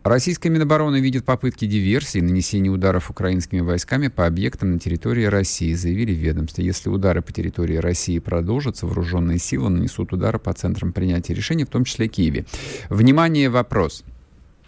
Российская 0.04 0.48
Минобороны 0.48 1.00
видит 1.00 1.24
попытки 1.24 1.64
диверсии 1.66 2.18
и 2.18 2.22
нанесения 2.22 2.70
ударов 2.70 3.10
украинскими 3.10 3.60
войсками 3.60 4.08
по 4.08 4.26
объектам 4.26 4.72
на 4.72 4.78
территории 4.78 5.24
России, 5.24 5.74
заявили 5.74 6.12
в. 6.12 6.62
Если 6.62 6.88
удары 6.88 7.22
по 7.22 7.32
территории 7.32 7.76
России 7.76 8.18
продолжатся, 8.18 8.86
вооруженные 8.86 9.38
силы 9.38 9.70
нанесут 9.70 10.12
удары 10.12 10.38
по 10.38 10.52
центрам 10.52 10.92
принятия 10.92 11.34
решений, 11.34 11.64
в 11.64 11.68
том 11.68 11.84
числе 11.84 12.08
Киеве. 12.08 12.46
Внимание, 12.90 13.48
вопрос. 13.48 14.04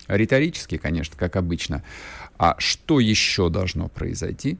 Риторический, 0.06 0.78
конечно, 0.78 1.16
как 1.18 1.36
обычно. 1.36 1.82
А 2.38 2.56
что 2.58 3.00
еще 3.00 3.48
должно 3.48 3.88
произойти, 3.88 4.58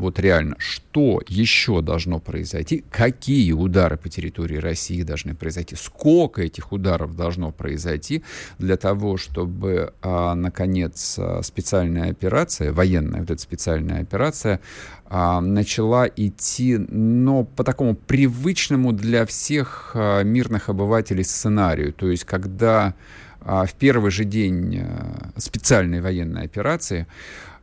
вот 0.00 0.18
реально, 0.18 0.56
что 0.58 1.20
еще 1.28 1.82
должно 1.82 2.18
произойти, 2.18 2.84
какие 2.90 3.52
удары 3.52 3.96
по 3.96 4.08
территории 4.08 4.56
России 4.56 5.02
должны 5.02 5.34
произойти, 5.34 5.76
сколько 5.76 6.42
этих 6.42 6.72
ударов 6.72 7.14
должно 7.16 7.52
произойти 7.52 8.24
для 8.58 8.76
того, 8.76 9.16
чтобы, 9.16 9.92
а, 10.02 10.34
наконец, 10.34 11.16
а, 11.18 11.42
специальная 11.42 12.10
операция, 12.10 12.72
военная 12.72 13.20
вот 13.20 13.30
эта 13.30 13.40
специальная 13.40 14.00
операция, 14.00 14.60
а, 15.06 15.40
начала 15.40 16.06
идти, 16.06 16.76
но 16.78 17.44
по 17.44 17.64
такому 17.64 17.94
привычному 17.94 18.92
для 18.92 19.26
всех 19.26 19.92
а, 19.94 20.22
мирных 20.22 20.68
обывателей 20.68 21.24
сценарию, 21.24 21.92
то 21.92 22.10
есть 22.10 22.24
когда 22.24 22.94
а, 23.42 23.64
в 23.64 23.72
первый 23.74 24.10
же 24.10 24.24
день 24.24 24.80
а, 24.82 25.30
специальной 25.38 26.00
военной 26.00 26.42
операции 26.42 27.06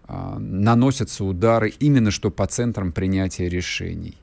наносятся 0.08 1.24
удары 1.24 1.74
именно 1.80 2.12
что 2.12 2.32
по 2.32 2.46
центрам 2.48 2.92
принятия 2.92 3.50
решений. 3.50 4.16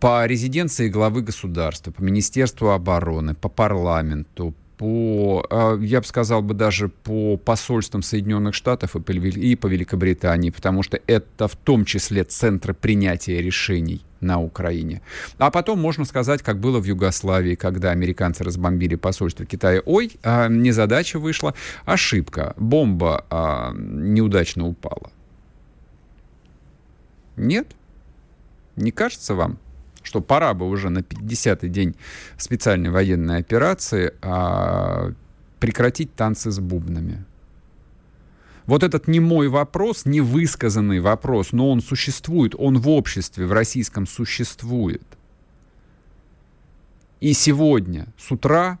По 0.00 0.26
резиденции 0.26 0.88
главы 0.88 1.22
государства, 1.22 1.90
по 1.90 2.02
Министерству 2.02 2.70
обороны, 2.70 3.34
по 3.34 3.48
парламенту, 3.48 4.54
по, 4.76 5.44
а, 5.50 5.76
я 5.80 6.00
бы 6.00 6.06
сказал 6.06 6.40
бы 6.40 6.54
даже 6.54 6.88
по 6.88 7.36
посольствам 7.36 8.02
Соединенных 8.02 8.54
Штатов 8.54 8.94
и 8.94 9.56
по 9.56 9.66
Великобритании, 9.66 10.50
потому 10.50 10.84
что 10.84 11.00
это 11.08 11.48
в 11.48 11.56
том 11.56 11.84
числе 11.84 12.22
центры 12.22 12.74
принятия 12.74 13.42
решений 13.42 14.02
на 14.20 14.40
Украине. 14.40 15.02
А 15.38 15.50
потом 15.50 15.80
можно 15.80 16.04
сказать, 16.04 16.42
как 16.42 16.58
было 16.58 16.80
в 16.80 16.84
Югославии, 16.84 17.54
когда 17.54 17.90
американцы 17.90 18.44
разбомбили 18.44 18.96
посольство 18.96 19.46
Китая. 19.46 19.82
Ой, 19.84 20.12
а, 20.22 20.48
незадача 20.48 21.18
вышла, 21.18 21.54
ошибка, 21.84 22.54
бомба 22.56 23.24
а, 23.30 23.72
неудачно 23.74 24.66
упала. 24.66 25.10
Нет? 27.36 27.68
Не 28.76 28.90
кажется 28.90 29.34
вам? 29.34 29.58
что 30.08 30.22
пора 30.22 30.54
бы 30.54 30.66
уже 30.66 30.88
на 30.88 31.00
50-й 31.00 31.68
день 31.68 31.94
специальной 32.38 32.88
военной 32.88 33.38
операции 33.38 34.14
а, 34.22 35.12
прекратить 35.60 36.14
танцы 36.14 36.50
с 36.50 36.58
бубнами. 36.58 37.24
Вот 38.68 38.84
этот 38.84 39.08
не 39.08 39.18
мой 39.18 39.48
вопрос, 39.48 40.04
не 40.04 40.20
высказанный 40.20 41.00
вопрос, 41.00 41.50
но 41.50 41.68
он 41.68 41.80
существует, 41.80 42.54
он 42.56 42.78
в 42.78 42.88
обществе, 42.88 43.46
в 43.46 43.52
российском 43.52 44.06
существует. 44.06 45.02
И 47.18 47.32
сегодня, 47.32 48.06
с 48.16 48.30
утра, 48.30 48.78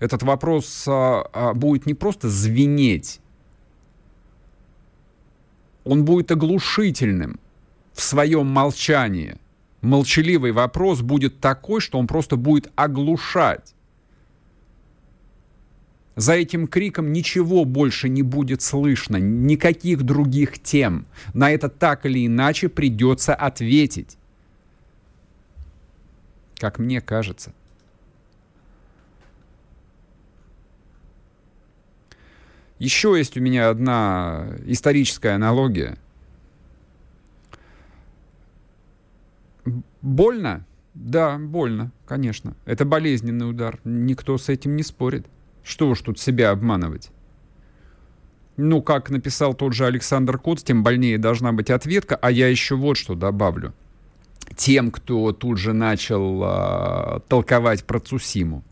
этот 0.00 0.24
вопрос 0.24 0.84
а, 0.88 1.28
а, 1.32 1.54
будет 1.54 1.86
не 1.86 1.94
просто 1.94 2.28
звенеть, 2.28 3.20
он 5.84 6.04
будет 6.04 6.32
оглушительным 6.32 7.38
в 7.92 8.02
своем 8.02 8.48
молчании– 8.48 9.36
молчаливый 9.82 10.52
вопрос 10.52 11.00
будет 11.00 11.40
такой, 11.40 11.80
что 11.80 11.98
он 11.98 12.06
просто 12.06 12.36
будет 12.36 12.70
оглушать. 12.74 13.74
За 16.16 16.34
этим 16.34 16.66
криком 16.66 17.12
ничего 17.12 17.64
больше 17.64 18.08
не 18.08 18.22
будет 18.22 18.62
слышно, 18.62 19.16
никаких 19.16 20.02
других 20.02 20.58
тем. 20.58 21.06
На 21.34 21.50
это 21.50 21.68
так 21.68 22.04
или 22.04 22.26
иначе 22.26 22.68
придется 22.68 23.34
ответить. 23.34 24.16
Как 26.58 26.78
мне 26.78 27.00
кажется. 27.00 27.52
Еще 32.78 33.14
есть 33.16 33.36
у 33.36 33.40
меня 33.40 33.70
одна 33.70 34.56
историческая 34.66 35.30
аналогия– 35.30 35.98
Больно? 40.02 40.64
Да, 40.94 41.38
больно, 41.38 41.92
конечно. 42.06 42.54
Это 42.64 42.84
болезненный 42.84 43.48
удар. 43.48 43.78
Никто 43.84 44.38
с 44.38 44.48
этим 44.48 44.76
не 44.76 44.82
спорит. 44.82 45.26
Что 45.62 45.88
уж 45.88 46.00
тут 46.00 46.18
себя 46.18 46.50
обманывать? 46.50 47.10
Ну, 48.56 48.82
как 48.82 49.10
написал 49.10 49.54
тот 49.54 49.72
же 49.72 49.86
Александр 49.86 50.38
Коц, 50.38 50.62
тем 50.62 50.82
больнее 50.82 51.18
должна 51.18 51.52
быть 51.52 51.70
ответка. 51.70 52.16
А 52.16 52.30
я 52.30 52.48
еще 52.48 52.76
вот 52.76 52.96
что 52.96 53.14
добавлю. 53.14 53.72
Тем, 54.56 54.90
кто 54.90 55.32
тут 55.32 55.58
же 55.58 55.72
начал 55.72 56.42
э, 56.42 57.20
толковать 57.28 57.84
про 57.84 58.00
Цусиму. 58.00 58.64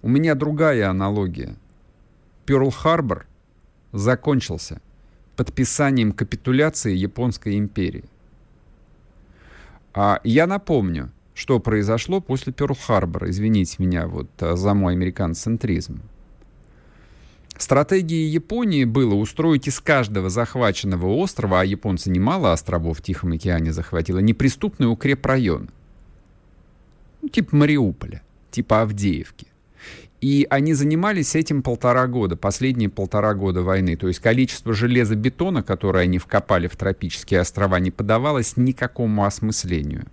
У 0.00 0.08
меня 0.08 0.34
другая 0.34 0.88
аналогия. 0.88 1.56
Перл-Харбор 2.46 3.26
закончился– 3.92 4.80
подписанием 5.36 6.12
капитуляции 6.12 6.94
Японской 6.94 7.58
империи. 7.58 8.04
А 9.94 10.20
я 10.24 10.46
напомню, 10.46 11.10
что 11.34 11.58
произошло 11.60 12.20
после 12.20 12.52
Перл-Харбора. 12.52 13.30
Извините 13.30 13.76
меня 13.78 14.06
вот 14.06 14.28
а, 14.40 14.56
за 14.56 14.74
мой 14.74 14.92
американцентризм. 14.94 16.02
Стратегией 17.56 18.28
Японии 18.28 18.84
было 18.84 19.14
устроить 19.14 19.68
из 19.68 19.78
каждого 19.80 20.30
захваченного 20.30 21.06
острова, 21.06 21.60
а 21.60 21.64
японцы 21.64 22.10
немало 22.10 22.52
островов 22.52 22.98
в 22.98 23.02
Тихом 23.02 23.32
океане 23.32 23.72
захватило, 23.72 24.18
неприступный 24.18 24.90
укрепрайон. 24.90 25.70
Ну, 27.20 27.28
типа 27.28 27.54
Мариуполя, 27.54 28.22
типа 28.50 28.82
Авдеевки. 28.82 29.46
И 30.20 30.46
они 30.50 30.72
занимались 30.74 31.34
этим 31.34 31.62
полтора 31.62 32.06
года, 32.06 32.36
последние 32.36 32.88
полтора 32.88 33.34
года 33.34 33.62
войны. 33.62 33.96
То 33.96 34.08
есть 34.08 34.20
количество 34.20 34.72
железобетона, 34.72 35.62
которое 35.62 36.04
они 36.04 36.18
вкопали 36.18 36.68
в 36.68 36.76
тропические 36.76 37.40
острова, 37.40 37.78
не 37.80 37.90
подавалось 37.90 38.56
никакому 38.56 39.24
осмыслению. 39.24 40.06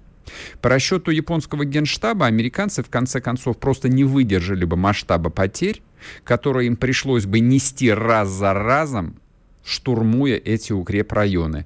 По 0.62 0.70
расчету 0.70 1.12
японского 1.12 1.66
генштаба, 1.66 2.26
американцы 2.26 2.84
в 2.84 2.90
конце 2.90 3.22
концов 3.22 3.58
просто 3.58 3.90
не 3.90 4.04
выдержали 4.04 4.66
бы 4.66 4.76
масштаба 4.76 5.30
потерь, 5.30 5.82
которые 6.24 6.68
им 6.68 6.76
пришлось 6.76 7.26
бы 7.26 7.40
нести 7.40 7.92
раз 7.92 8.30
за 8.30 8.54
разом, 8.54 9.16
штурмуя 9.64 10.36
эти 10.36 10.74
укрепрайоны. 10.74 11.66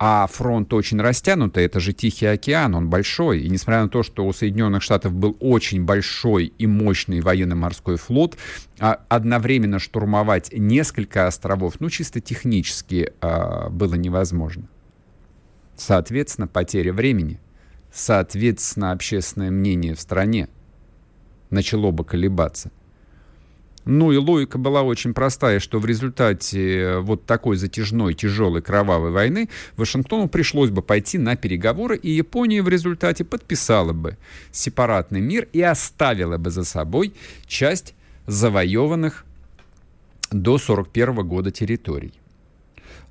А 0.00 0.28
фронт 0.28 0.72
очень 0.72 1.00
растянутый, 1.00 1.64
это 1.64 1.80
же 1.80 1.92
Тихий 1.92 2.26
океан, 2.26 2.76
он 2.76 2.88
большой. 2.88 3.40
И 3.40 3.48
несмотря 3.48 3.82
на 3.82 3.88
то, 3.88 4.04
что 4.04 4.24
у 4.24 4.32
Соединенных 4.32 4.80
Штатов 4.80 5.12
был 5.12 5.36
очень 5.40 5.84
большой 5.84 6.52
и 6.56 6.68
мощный 6.68 7.20
военно-морской 7.20 7.96
флот, 7.96 8.36
а 8.78 9.00
одновременно 9.08 9.80
штурмовать 9.80 10.52
несколько 10.52 11.26
островов, 11.26 11.80
ну, 11.80 11.90
чисто 11.90 12.20
технически 12.20 13.12
а, 13.20 13.70
было 13.70 13.94
невозможно. 13.96 14.68
Соответственно, 15.76 16.46
потеря 16.46 16.92
времени, 16.92 17.40
соответственно, 17.92 18.92
общественное 18.92 19.50
мнение 19.50 19.94
в 19.94 20.00
стране 20.00 20.48
начало 21.50 21.90
бы 21.90 22.04
колебаться. 22.04 22.70
Ну 23.84 24.12
и 24.12 24.18
логика 24.18 24.58
была 24.58 24.82
очень 24.82 25.14
простая, 25.14 25.60
что 25.60 25.78
в 25.78 25.86
результате 25.86 26.78
э, 26.78 26.98
вот 27.00 27.24
такой 27.24 27.56
затяжной, 27.56 28.12
тяжелой, 28.12 28.60
кровавой 28.60 29.12
войны 29.12 29.48
Вашингтону 29.78 30.28
пришлось 30.28 30.68
бы 30.68 30.82
пойти 30.82 31.16
на 31.16 31.36
переговоры, 31.36 31.96
и 31.96 32.10
Япония 32.10 32.60
в 32.60 32.68
результате 32.68 33.24
подписала 33.24 33.94
бы 33.94 34.18
сепаратный 34.52 35.22
мир 35.22 35.48
и 35.54 35.62
оставила 35.62 36.36
бы 36.36 36.50
за 36.50 36.64
собой 36.64 37.14
часть 37.46 37.94
завоеванных 38.26 39.24
до 40.30 40.56
1941 40.56 41.26
года 41.26 41.50
территорий. 41.50 42.12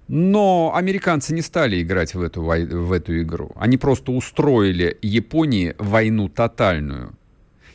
Но 0.07 0.71
американцы 0.73 1.33
не 1.33 1.41
стали 1.41 1.81
играть 1.81 2.15
в 2.15 2.21
эту, 2.21 2.41
в 2.41 2.91
эту 2.91 3.21
игру. 3.21 3.51
Они 3.55 3.77
просто 3.77 4.11
устроили 4.11 4.97
Японии 5.01 5.75
войну 5.77 6.29
тотальную. 6.29 7.13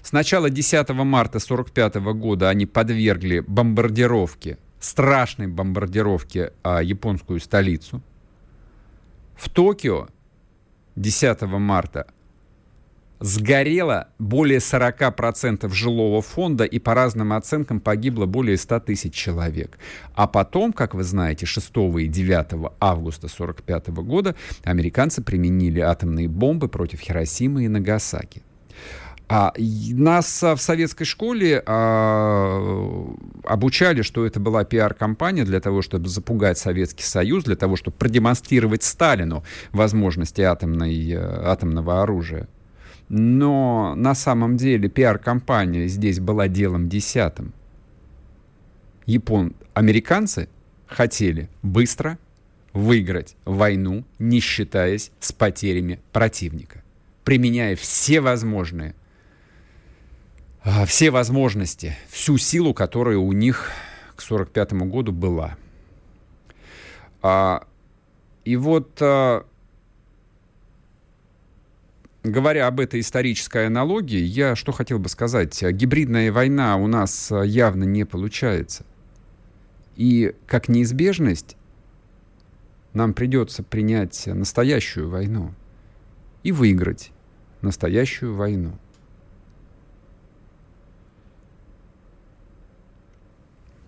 С 0.01 0.13
начала 0.13 0.49
10 0.51 0.89
марта 0.91 1.39
1945 1.39 1.95
года 2.17 2.49
они 2.49 2.67
подвергли 2.67 3.41
бомбардировке, 3.41 4.59
страшной 4.81 5.47
бомбардировке 5.47 6.53
а, 6.63 6.83
японскую 6.83 7.39
столицу. 7.39 8.03
В 9.37 9.49
Токио 9.49 10.09
10 10.97 11.43
марта 11.43 12.07
сгорело 13.23 14.09
более 14.19 14.59
40% 14.59 15.73
жилого 15.73 16.21
фонда 16.21 16.65
и 16.65 16.79
по 16.79 16.95
разным 16.95 17.33
оценкам 17.33 17.81
погибло 17.81 18.27
более 18.27 18.57
100 18.57 18.81
тысяч 18.81 19.15
человек. 19.15 19.79
А 20.15 20.27
потом, 20.27 20.73
как 20.73 20.95
вы 20.95 21.05
знаете, 21.05 21.47
6 21.47 21.69
и 21.99 22.07
9 22.07 22.71
августа 22.81 23.27
1945 23.27 23.89
года 24.05 24.35
американцы 24.65 25.23
применили 25.23 25.81
атомные 25.81 26.29
бомбы 26.29 26.69
против 26.69 27.01
Хиросимы 27.01 27.65
и 27.65 27.69
Нагасаки. 27.69 28.43
А, 29.29 29.55
нас 29.93 30.43
а, 30.43 30.55
в 30.57 30.61
советской 30.61 31.05
школе 31.05 31.63
а, 31.65 33.07
обучали, 33.45 34.03
что 34.03 34.27
это 34.27 34.41
была 34.41 34.65
пиар-компания 34.65 35.45
для 35.45 35.61
того, 35.61 35.81
чтобы 35.81 36.09
запугать 36.09 36.59
Советский 36.59 37.05
Союз, 37.05 37.45
для 37.45 37.57
того, 37.57 37.77
чтобы 37.77 37.97
продемонстрировать 37.97 38.83
Сталину 38.83 39.43
возможности 39.71 40.43
атомной, 40.43 41.13
э, 41.13 41.19
атомного 41.19 42.03
оружия. 42.03 42.47
Но 43.15 43.95
на 43.95 44.15
самом 44.15 44.57
деле 44.57 44.89
пиар-компания 44.89 45.87
здесь 45.87 46.19
была 46.19 46.49
делом 46.49 46.89
десятым. 46.89 47.53
Япон... 49.05 49.55
Американцы 49.75 50.49
хотели 50.87 51.51
быстро 51.63 52.17
выиграть 52.73 53.37
войну, 53.45 54.05
не 54.19 54.41
считаясь 54.41 55.11
с 55.21 55.31
потерями 55.33 56.01
противника, 56.13 56.83
применяя 57.23 57.77
все 57.77 58.23
возможные 58.23 58.95
а, 60.65 60.87
все 60.87 61.11
возможности, 61.11 61.95
всю 62.09 62.39
силу, 62.39 62.73
которая 62.73 63.19
у 63.19 63.33
них 63.33 63.73
к 64.17 64.23
1945 64.23 64.73
году 64.91 65.13
была. 65.13 65.59
А, 67.21 67.67
и 68.47 68.57
вот, 68.57 68.97
а, 69.03 69.45
говоря 72.23 72.67
об 72.67 72.81
этой 72.81 73.01
исторической 73.01 73.67
аналогии, 73.67 74.21
я 74.21 74.55
что 74.57 74.73
хотел 74.73 74.99
бы 74.99 75.09
сказать. 75.09 75.63
Гибридная 75.63 76.33
война 76.33 76.77
у 76.77 76.87
нас 76.87 77.33
явно 77.45 77.85
не 77.85 78.05
получается. 78.05 78.85
И 79.97 80.35
как 80.47 80.69
неизбежность 80.69 81.57
нам 82.93 83.15
придется 83.15 83.63
принять 83.63 84.27
настоящую 84.27 85.09
войну 85.09 85.55
и 86.43 86.53
выиграть 86.53 87.11
настоящую 87.61 88.35
войну. 88.35 88.79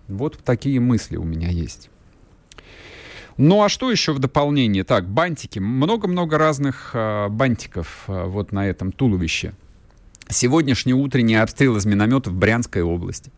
Вот 0.07 0.37
такие 0.43 0.79
мысли 0.79 1.17
у 1.17 1.23
меня 1.23 1.49
есть. 1.49 1.89
Ну 3.37 3.61
а 3.63 3.69
что 3.69 3.91
еще 3.91 4.13
в 4.13 4.19
дополнение? 4.19 4.83
Так, 4.83 5.07
бантики. 5.09 5.59
Много-много 5.59 6.37
разных 6.37 6.91
э, 6.93 7.27
бантиков 7.27 8.05
э, 8.07 8.25
вот 8.25 8.53
на 8.53 8.67
этом 8.67 8.93
туловище. 8.93 9.53
Сегодняшний 10.29 10.93
утренний 10.93 11.35
обстрел 11.35 11.75
из 11.75 11.85
минометов 11.85 12.33
в 12.33 12.37
Брянской 12.37 12.81
области. 12.81 13.31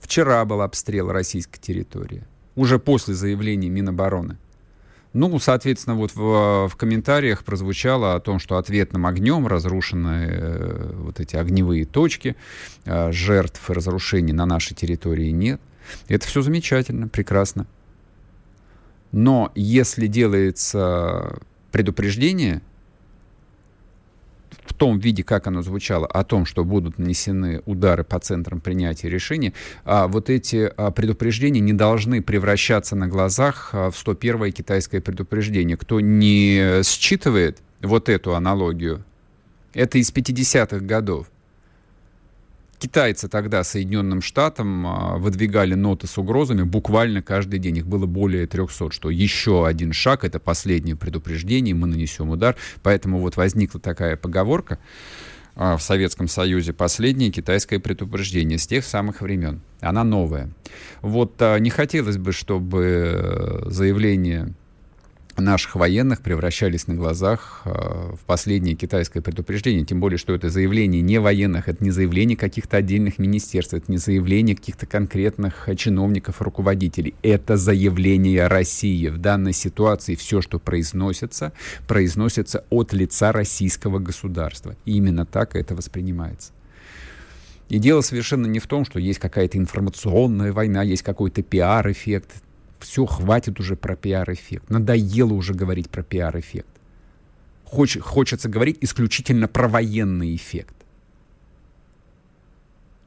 Вчера 0.00 0.44
был 0.44 0.62
обстрел 0.62 1.10
российской 1.10 1.60
территории. 1.60 2.24
Уже 2.56 2.78
после 2.78 3.14
заявления 3.14 3.68
Минобороны. 3.68 4.36
Ну, 5.12 5.38
соответственно, 5.38 5.96
вот 5.96 6.14
в, 6.14 6.68
в 6.68 6.76
комментариях 6.76 7.44
прозвучало 7.44 8.16
о 8.16 8.20
том, 8.20 8.38
что 8.38 8.58
ответным 8.58 9.06
огнем 9.06 9.46
разрушены 9.46 10.26
э, 10.28 10.92
вот 10.96 11.20
эти 11.20 11.36
огневые 11.36 11.86
точки, 11.86 12.36
э, 12.84 13.12
жертв 13.12 13.70
и 13.70 13.72
разрушений 13.72 14.32
на 14.32 14.44
нашей 14.44 14.74
территории 14.74 15.30
нет. 15.30 15.60
Это 16.08 16.26
все 16.26 16.42
замечательно, 16.42 17.08
прекрасно. 17.08 17.66
Но 19.12 19.52
если 19.54 20.06
делается 20.06 21.38
предупреждение, 21.72 22.62
в 24.66 24.74
том 24.74 24.98
виде, 24.98 25.22
как 25.22 25.46
оно 25.46 25.62
звучало, 25.62 26.06
о 26.06 26.24
том, 26.24 26.44
что 26.44 26.64
будут 26.64 26.98
нанесены 26.98 27.62
удары 27.66 28.04
по 28.04 28.18
центрам 28.18 28.60
принятия 28.60 29.08
решений, 29.08 29.54
а 29.84 30.08
вот 30.08 30.28
эти 30.28 30.70
а, 30.76 30.90
предупреждения 30.90 31.60
не 31.60 31.72
должны 31.72 32.20
превращаться 32.20 32.96
на 32.96 33.06
глазах 33.06 33.70
а, 33.72 33.90
в 33.90 33.94
101-е 33.94 34.52
китайское 34.52 35.00
предупреждение. 35.00 35.76
Кто 35.76 36.00
не 36.00 36.82
считывает 36.82 37.58
вот 37.80 38.08
эту 38.08 38.34
аналогию, 38.34 39.04
это 39.72 39.98
из 39.98 40.12
50-х 40.12 40.80
годов. 40.80 41.28
Китайцы 42.78 43.28
тогда 43.28 43.64
Соединенным 43.64 44.20
Штатам 44.20 44.86
а, 44.86 45.16
выдвигали 45.16 45.74
ноты 45.74 46.06
с 46.06 46.18
угрозами 46.18 46.62
буквально 46.62 47.22
каждый 47.22 47.58
день. 47.58 47.78
Их 47.78 47.86
было 47.86 48.06
более 48.06 48.46
300, 48.46 48.90
что 48.90 49.10
еще 49.10 49.66
один 49.66 49.92
шаг, 49.92 50.24
это 50.24 50.38
последнее 50.38 50.94
предупреждение, 50.94 51.74
мы 51.74 51.86
нанесем 51.86 52.30
удар. 52.30 52.54
Поэтому 52.82 53.18
вот 53.18 53.36
возникла 53.36 53.80
такая 53.80 54.16
поговорка 54.16 54.78
а, 55.54 55.78
в 55.78 55.82
Советском 55.82 56.28
Союзе. 56.28 56.74
Последнее 56.74 57.30
китайское 57.30 57.78
предупреждение 57.78 58.58
с 58.58 58.66
тех 58.66 58.84
самых 58.84 59.22
времен. 59.22 59.62
Она 59.80 60.04
новая. 60.04 60.50
Вот 61.00 61.40
а, 61.40 61.56
не 61.58 61.70
хотелось 61.70 62.18
бы, 62.18 62.32
чтобы 62.32 63.64
э, 63.64 63.70
заявление 63.70 64.52
наших 65.40 65.76
военных 65.76 66.22
превращались 66.22 66.86
на 66.86 66.94
глазах 66.94 67.62
э, 67.64 67.70
в 67.70 68.20
последнее 68.26 68.74
китайское 68.74 69.22
предупреждение. 69.22 69.84
Тем 69.84 70.00
более, 70.00 70.18
что 70.18 70.34
это 70.34 70.50
заявление 70.50 71.02
не 71.02 71.18
военных, 71.18 71.68
это 71.68 71.82
не 71.82 71.90
заявление 71.90 72.36
каких-то 72.36 72.76
отдельных 72.78 73.18
министерств, 73.18 73.74
это 73.74 73.90
не 73.90 73.98
заявление 73.98 74.56
каких-то 74.56 74.86
конкретных 74.86 75.68
чиновников, 75.76 76.42
руководителей. 76.42 77.14
Это 77.22 77.56
заявление 77.56 78.46
России. 78.46 79.08
В 79.08 79.18
данной 79.18 79.52
ситуации 79.52 80.14
все, 80.14 80.40
что 80.40 80.58
произносится, 80.58 81.52
произносится 81.86 82.64
от 82.70 82.92
лица 82.92 83.32
российского 83.32 83.98
государства. 83.98 84.76
И 84.84 84.96
именно 84.96 85.26
так 85.26 85.56
это 85.56 85.74
воспринимается. 85.74 86.52
И 87.68 87.78
дело 87.78 88.00
совершенно 88.00 88.46
не 88.46 88.60
в 88.60 88.66
том, 88.66 88.84
что 88.84 89.00
есть 89.00 89.18
какая-то 89.18 89.58
информационная 89.58 90.52
война, 90.52 90.82
есть 90.82 91.02
какой-то 91.02 91.42
пиар-эффект 91.42 92.30
все, 92.80 93.06
хватит 93.06 93.60
уже 93.60 93.76
про 93.76 93.96
пиар-эффект. 93.96 94.70
Надоело 94.70 95.32
уже 95.32 95.54
говорить 95.54 95.90
про 95.90 96.02
пиар-эффект. 96.02 96.68
Хоч, 97.64 97.98
хочется 97.98 98.48
говорить 98.48 98.78
исключительно 98.80 99.48
про 99.48 99.68
военный 99.68 100.34
эффект. 100.36 100.74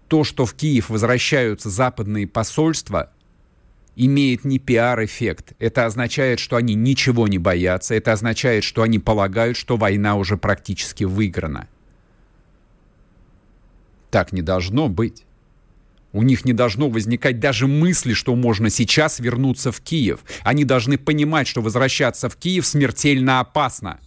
То, 0.08 0.24
что 0.24 0.46
в 0.46 0.54
Киев 0.54 0.90
возвращаются 0.90 1.70
западные 1.70 2.28
посольства, 2.28 3.12
имеет 3.96 4.46
не 4.46 4.60
пиар-эффект. 4.60 5.54
Это 5.60 5.86
означает, 5.86 6.40
что 6.40 6.56
они 6.56 6.74
ничего 6.74 7.28
не 7.28 7.38
боятся. 7.38 7.96
Это 7.96 8.14
означает, 8.14 8.64
что 8.64 8.82
они 8.82 8.98
полагают, 8.98 9.58
что 9.58 9.78
война 9.78 10.16
уже 10.16 10.38
практически 10.38 11.04
выиграна. 11.04 11.68
Так 14.10 14.32
не 14.32 14.42
должно 14.42 14.90
быть. 14.90 15.26
У 16.12 16.24
них 16.24 16.46
не 16.46 16.54
должно 16.54 16.90
возникать 16.90 17.40
даже 17.40 17.68
мысли, 17.68 18.14
что 18.14 18.36
можно 18.36 18.70
сейчас 18.70 19.20
вернуться 19.20 19.72
в 19.72 19.80
Киев. 19.82 20.22
Они 20.44 20.64
должны 20.64 20.98
понимать, 20.98 21.48
что 21.48 21.62
возвращаться 21.62 22.30
в 22.30 22.36
Киев 22.36 22.66
смертельно 22.66 23.40
опасно. 23.40 24.00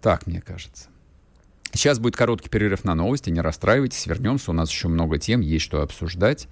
Так, 0.00 0.26
мне 0.26 0.40
кажется. 0.40 0.88
Сейчас 1.72 1.98
будет 1.98 2.16
короткий 2.16 2.48
перерыв 2.48 2.84
на 2.84 2.94
новости, 2.94 3.30
не 3.30 3.40
расстраивайтесь, 3.40 4.06
вернемся, 4.06 4.50
у 4.50 4.54
нас 4.54 4.70
еще 4.70 4.88
много 4.88 5.18
тем, 5.18 5.40
есть 5.40 5.64
что 5.64 5.82
обсуждать. 5.82 6.48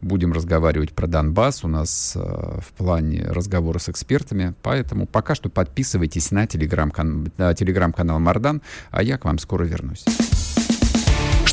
Будем 0.00 0.32
разговаривать 0.32 0.92
про 0.92 1.06
Донбасс, 1.06 1.64
у 1.64 1.68
нас 1.68 2.12
э, 2.14 2.20
в 2.20 2.72
плане 2.76 3.24
разговора 3.28 3.78
с 3.78 3.88
экспертами, 3.88 4.54
поэтому 4.62 5.06
пока 5.06 5.34
что 5.34 5.48
подписывайтесь 5.48 6.30
на 6.30 6.46
телеграм-канал 6.46 7.54
телеграм 7.54 7.94
Мардан, 7.96 8.60
а 8.90 9.02
я 9.02 9.16
к 9.16 9.24
вам 9.24 9.38
скоро 9.38 9.64
вернусь. 9.64 10.04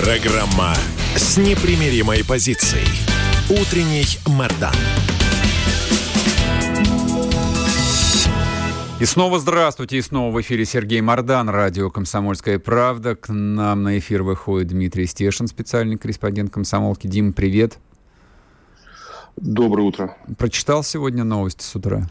Программа 0.00 0.74
с 1.16 1.38
непримиримой 1.38 2.24
позицией. 2.24 2.86
Утренний 3.50 4.06
Мордан. 4.28 4.72
И 9.00 9.04
снова 9.04 9.40
здравствуйте, 9.40 9.98
и 9.98 10.02
снова 10.02 10.32
в 10.32 10.40
эфире 10.40 10.64
Сергей 10.66 11.00
Мордан, 11.00 11.48
радио 11.48 11.90
«Комсомольская 11.90 12.60
правда». 12.60 13.16
К 13.16 13.32
нам 13.32 13.82
на 13.82 13.98
эфир 13.98 14.22
выходит 14.22 14.68
Дмитрий 14.68 15.06
Стешин, 15.06 15.48
специальный 15.48 15.98
корреспондент 15.98 16.52
«Комсомолки». 16.52 17.08
Дим, 17.08 17.32
привет. 17.32 17.78
Доброе 19.34 19.82
утро. 19.82 20.16
Прочитал 20.38 20.84
сегодня 20.84 21.24
новости 21.24 21.64
с 21.64 21.74
утра? 21.74 22.08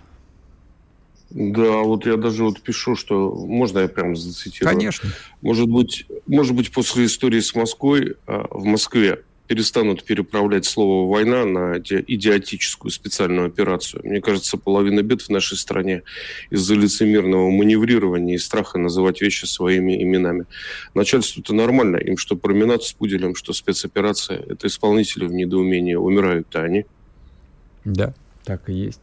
Да, 1.29 1.81
вот 1.81 2.05
я 2.05 2.15
даже 2.15 2.43
вот 2.43 2.61
пишу, 2.61 2.95
что 2.95 3.35
можно 3.35 3.79
я 3.79 3.87
прям 3.87 4.15
зацитирую? 4.15 4.73
Конечно. 4.73 5.09
Может 5.41 5.67
быть, 5.67 6.05
может 6.25 6.55
быть 6.55 6.71
после 6.71 7.05
истории 7.05 7.41
с 7.41 7.53
Москвой 7.53 8.15
а, 8.27 8.47
в 8.49 8.63
Москве 8.63 9.23
перестанут 9.47 10.03
переправлять 10.03 10.65
слово 10.65 11.09
«война» 11.09 11.45
на 11.45 11.77
идиотическую 11.77 12.91
специальную 12.91 13.47
операцию. 13.47 14.01
Мне 14.03 14.21
кажется, 14.21 14.57
половина 14.57 15.01
бед 15.01 15.21
в 15.21 15.29
нашей 15.29 15.57
стране 15.57 16.03
из-за 16.49 16.75
лицемерного 16.75 17.49
маневрирования 17.49 18.35
и 18.35 18.39
страха 18.39 18.77
называть 18.77 19.21
вещи 19.21 19.45
своими 19.45 20.01
именами. 20.03 20.45
Начальству-то 20.93 21.53
нормально. 21.53 21.97
Им 21.97 22.17
что 22.17 22.35
променад 22.35 22.83
с 22.83 22.91
пуделем, 22.93 23.35
что 23.35 23.53
спецоперация. 23.53 24.39
Это 24.39 24.67
исполнители 24.67 25.25
в 25.25 25.33
недоумении. 25.33 25.95
Умирают-то 25.95 26.61
они. 26.61 26.85
Да, 27.85 28.13
так 28.43 28.69
и 28.69 28.73
есть. 28.73 29.01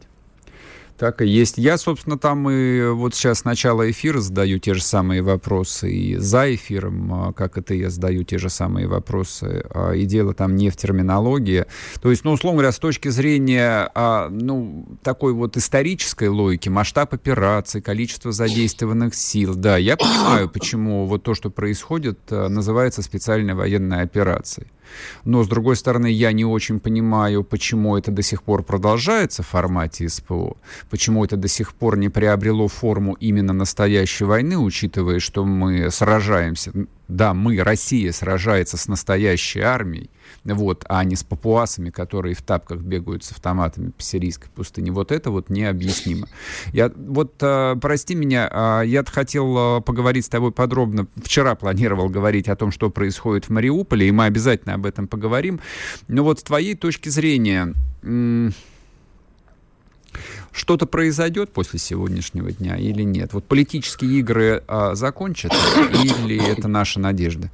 Так 0.97 1.21
и 1.21 1.27
есть. 1.27 1.57
Я, 1.57 1.77
собственно, 1.77 2.17
там 2.17 2.49
и 2.49 2.87
вот 2.87 3.13
сейчас 3.15 3.39
с 3.39 3.43
начала 3.43 3.89
эфира 3.91 4.19
задаю 4.19 4.59
те 4.59 4.73
же 4.73 4.81
самые 4.81 5.21
вопросы, 5.21 5.91
и 5.91 6.15
за 6.15 6.55
эфиром, 6.55 7.13
а, 7.13 7.33
как 7.33 7.57
это 7.57 7.73
я 7.73 7.89
задаю 7.89 8.23
те 8.23 8.37
же 8.37 8.49
самые 8.49 8.87
вопросы. 8.87 9.65
А, 9.71 9.91
и 9.91 10.05
дело 10.05 10.33
там 10.33 10.55
не 10.55 10.69
в 10.69 10.77
терминологии. 10.77 11.65
То 12.01 12.11
есть, 12.11 12.23
ну, 12.23 12.31
условно 12.31 12.59
говоря, 12.59 12.71
с 12.71 12.79
точки 12.79 13.09
зрения, 13.09 13.91
а, 13.93 14.29
ну, 14.29 14.85
такой 15.03 15.33
вот 15.33 15.57
исторической 15.57 16.29
логики, 16.29 16.69
масштаб 16.69 17.13
операций, 17.13 17.81
количество 17.81 18.31
задействованных 18.31 19.15
сил, 19.15 19.55
да, 19.55 19.75
я 19.75 19.97
понимаю, 19.97 20.49
почему 20.49 21.07
вот 21.07 21.23
то, 21.23 21.33
что 21.33 21.49
происходит, 21.49 22.31
называется 22.31 23.01
специальной 23.01 23.53
военной 23.53 24.01
операцией. 24.01 24.67
Но, 25.23 25.43
с 25.43 25.47
другой 25.47 25.75
стороны, 25.75 26.07
я 26.07 26.31
не 26.31 26.45
очень 26.45 26.79
понимаю, 26.79 27.43
почему 27.43 27.97
это 27.97 28.11
до 28.11 28.21
сих 28.21 28.43
пор 28.43 28.63
продолжается 28.63 29.43
в 29.43 29.47
формате 29.47 30.09
СПО, 30.09 30.57
почему 30.89 31.23
это 31.25 31.37
до 31.37 31.47
сих 31.47 31.73
пор 31.73 31.97
не 31.97 32.09
приобрело 32.09 32.67
форму 32.67 33.13
именно 33.13 33.53
настоящей 33.53 34.25
войны, 34.25 34.57
учитывая, 34.57 35.19
что 35.19 35.45
мы 35.45 35.91
сражаемся 35.91 36.71
да, 37.07 37.33
мы, 37.33 37.61
Россия, 37.61 38.11
сражается 38.11 38.77
с 38.77 38.87
настоящей 38.87 39.59
армией, 39.59 40.09
вот, 40.43 40.85
а 40.89 41.03
не 41.03 41.15
с 41.15 41.23
папуасами, 41.23 41.89
которые 41.89 42.35
в 42.35 42.41
тапках 42.41 42.79
бегают 42.79 43.23
с 43.23 43.31
автоматами 43.31 43.91
по 43.91 44.01
сирийской 44.01 44.49
пустыне. 44.49 44.91
Вот 44.91 45.11
это 45.11 45.31
вот 45.31 45.49
необъяснимо. 45.49 46.27
Я, 46.73 46.91
вот, 46.95 47.35
э, 47.41 47.75
прости 47.81 48.15
меня, 48.15 48.49
э, 48.51 48.87
я 48.87 49.03
хотел 49.05 49.79
э, 49.79 49.81
поговорить 49.81 50.25
с 50.25 50.29
тобой 50.29 50.51
подробно. 50.51 51.07
Вчера 51.17 51.55
планировал 51.55 52.09
говорить 52.09 52.47
о 52.49 52.55
том, 52.55 52.71
что 52.71 52.89
происходит 52.89 53.45
в 53.45 53.49
Мариуполе, 53.49 54.07
и 54.07 54.11
мы 54.11 54.25
обязательно 54.25 54.75
об 54.75 54.85
этом 54.85 55.07
поговорим. 55.07 55.59
Но 56.07 56.23
вот 56.23 56.39
с 56.39 56.43
твоей 56.43 56.75
точки 56.75 57.09
зрения... 57.09 57.73
Что-то 60.55 60.85
произойдет 60.85 61.51
после 61.51 61.79
сегодняшнего 61.79 62.49
дня 62.49 62.77
или 62.77 63.01
нет? 63.01 63.33
Вот 63.33 63.43
политические 63.43 64.19
игры 64.19 64.63
а, 64.67 64.95
закончатся 64.95 65.57
или 65.81 66.41
это 66.49 66.69
наша 66.69 67.01
надежда? 67.01 67.51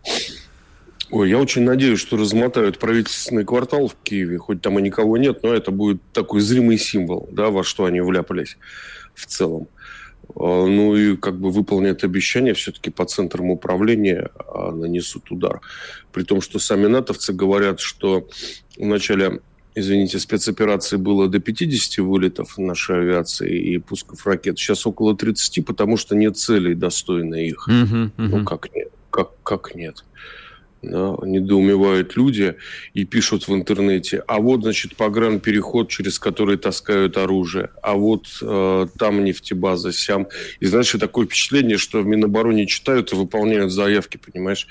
Ой, 1.09 1.31
я 1.31 1.39
очень 1.39 1.63
надеюсь, 1.63 1.99
что 1.99 2.15
размотают 2.15 2.77
правительственный 2.77 3.43
квартал 3.43 3.87
в 3.87 3.95
Киеве, 4.03 4.37
хоть 4.37 4.61
там 4.61 4.77
и 4.77 4.83
никого 4.83 5.17
нет, 5.17 5.41
но 5.41 5.51
это 5.51 5.71
будет 5.71 5.99
такой 6.13 6.41
зримый 6.41 6.77
символ, 6.77 7.27
да, 7.31 7.49
во 7.49 7.63
что 7.63 7.85
они 7.85 8.01
вляпались 8.01 8.57
в 9.15 9.25
целом. 9.25 9.67
А, 10.35 10.67
ну 10.67 10.95
и 10.95 11.17
как 11.17 11.39
бы 11.39 11.49
выполнят 11.49 12.03
обещание, 12.03 12.53
все-таки 12.53 12.91
по 12.91 13.05
центрам 13.05 13.49
управления 13.49 14.29
а, 14.37 14.71
нанесут 14.71 15.31
удар. 15.31 15.61
При 16.13 16.21
том, 16.23 16.39
что 16.39 16.59
сами 16.59 16.85
натовцы 16.85 17.33
говорят, 17.33 17.79
что 17.79 18.29
в 18.77 18.85
начале 18.85 19.39
извините, 19.75 20.19
спецоперации 20.19 20.97
было 20.97 21.27
до 21.27 21.39
50 21.39 22.05
вылетов 22.05 22.57
нашей 22.57 22.99
авиации 22.99 23.59
и 23.59 23.77
пусков 23.77 24.25
ракет. 24.25 24.57
Сейчас 24.57 24.85
около 24.85 25.15
30, 25.15 25.65
потому 25.65 25.97
что 25.97 26.15
нет 26.15 26.37
целей 26.37 26.75
достойной 26.75 27.47
их. 27.47 27.67
Uh-huh. 27.69 28.11
Ну, 28.17 28.45
как 28.45 28.73
нет? 28.73 28.91
Как, 29.09 29.31
как 29.43 29.75
нет? 29.75 30.03
Да, 30.81 31.15
недоумевают 31.23 32.15
люди 32.15 32.55
и 32.93 33.05
пишут 33.05 33.47
в 33.47 33.53
интернете, 33.53 34.23
а 34.27 34.39
вот, 34.39 34.63
значит, 34.63 34.95
погранпереход, 34.95 35.89
через 35.89 36.19
который 36.19 36.57
таскают 36.57 37.17
оружие, 37.17 37.69
а 37.83 37.93
вот 37.93 38.25
э, 38.41 38.87
там 38.97 39.23
нефтебаза, 39.23 39.91
сям. 39.91 40.27
И, 40.59 40.65
знаешь, 40.65 40.91
такое 40.99 41.25
впечатление, 41.25 41.77
что 41.77 42.01
в 42.01 42.05
Минобороне 42.05 42.65
читают 42.65 43.13
и 43.13 43.15
выполняют 43.15 43.71
заявки, 43.71 44.17
понимаешь, 44.17 44.67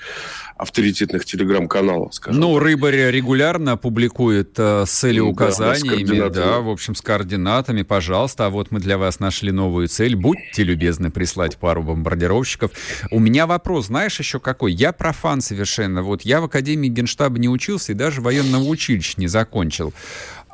авторитетных 0.57 1.25
телеграм-каналов, 1.25 2.13
скажем. 2.13 2.39
Ну, 2.39 2.59
Рыбарь 2.59 3.09
регулярно 3.09 3.77
публикует 3.77 4.53
э, 4.57 4.85
с 4.85 4.91
целеуказаниями, 4.91 6.19
да, 6.19 6.29
да, 6.29 6.59
в 6.59 6.69
общем, 6.69 6.95
с 6.95 7.01
координатами, 7.01 7.81
пожалуйста, 7.83 8.47
а 8.47 8.49
вот 8.49 8.71
мы 8.71 8.79
для 8.79 8.97
вас 8.97 9.19
нашли 9.19 9.51
новую 9.51 9.87
цель, 9.87 10.15
будьте 10.15 10.63
любезны 10.63 11.09
прислать 11.09 11.57
пару 11.57 11.83
бомбардировщиков. 11.83 12.71
У 13.11 13.19
меня 13.19 13.47
вопрос, 13.47 13.87
знаешь, 13.87 14.19
еще 14.19 14.39
какой? 14.39 14.73
Я 14.73 14.91
профан 14.91 15.41
совершенно 15.41 16.00
вот 16.01 16.23
я 16.23 16.41
в 16.41 16.45
Академии 16.45 16.89
Генштаба 16.89 17.39
не 17.39 17.49
учился 17.49 17.91
и 17.91 17.95
даже 17.95 18.21
военного 18.21 18.63
училища 18.63 19.19
не 19.19 19.27
закончил. 19.27 19.93